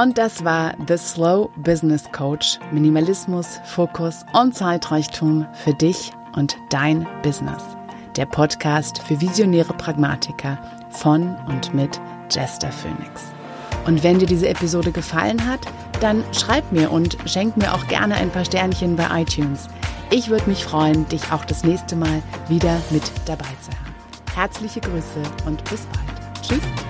Und 0.00 0.16
das 0.16 0.44
war 0.44 0.74
The 0.86 0.96
Slow 0.96 1.50
Business 1.56 2.04
Coach. 2.12 2.60
Minimalismus, 2.70 3.60
Fokus 3.64 4.24
und 4.32 4.54
Zeitreichtum 4.54 5.44
für 5.52 5.74
dich 5.74 6.12
und 6.36 6.56
dein 6.70 7.04
Business. 7.24 7.64
Der 8.14 8.26
Podcast 8.26 9.02
für 9.02 9.20
visionäre 9.20 9.72
Pragmatiker 9.72 10.56
von 10.90 11.34
und 11.48 11.74
mit 11.74 12.00
Jester 12.30 12.70
Phoenix. 12.70 13.24
Und 13.86 14.04
wenn 14.04 14.20
dir 14.20 14.26
diese 14.26 14.48
Episode 14.48 14.92
gefallen 14.92 15.44
hat, 15.44 15.60
dann 16.00 16.22
schreib 16.32 16.70
mir 16.70 16.92
und 16.92 17.18
schenk 17.26 17.56
mir 17.56 17.74
auch 17.74 17.88
gerne 17.88 18.14
ein 18.14 18.30
paar 18.30 18.44
Sternchen 18.44 18.94
bei 18.94 19.22
iTunes. 19.22 19.66
Ich 20.10 20.28
würde 20.28 20.48
mich 20.48 20.64
freuen, 20.64 21.08
dich 21.08 21.32
auch 21.32 21.44
das 21.44 21.64
nächste 21.64 21.96
Mal 21.96 22.22
wieder 22.46 22.80
mit 22.90 23.02
dabei 23.26 23.50
zu 23.62 23.72
haben. 23.72 23.94
herzliche 24.36 24.80
Grüße 24.80 25.22
und 25.44 25.64
bis 25.64 25.86
bald. 25.86 26.40
Tschüss. 26.40 26.87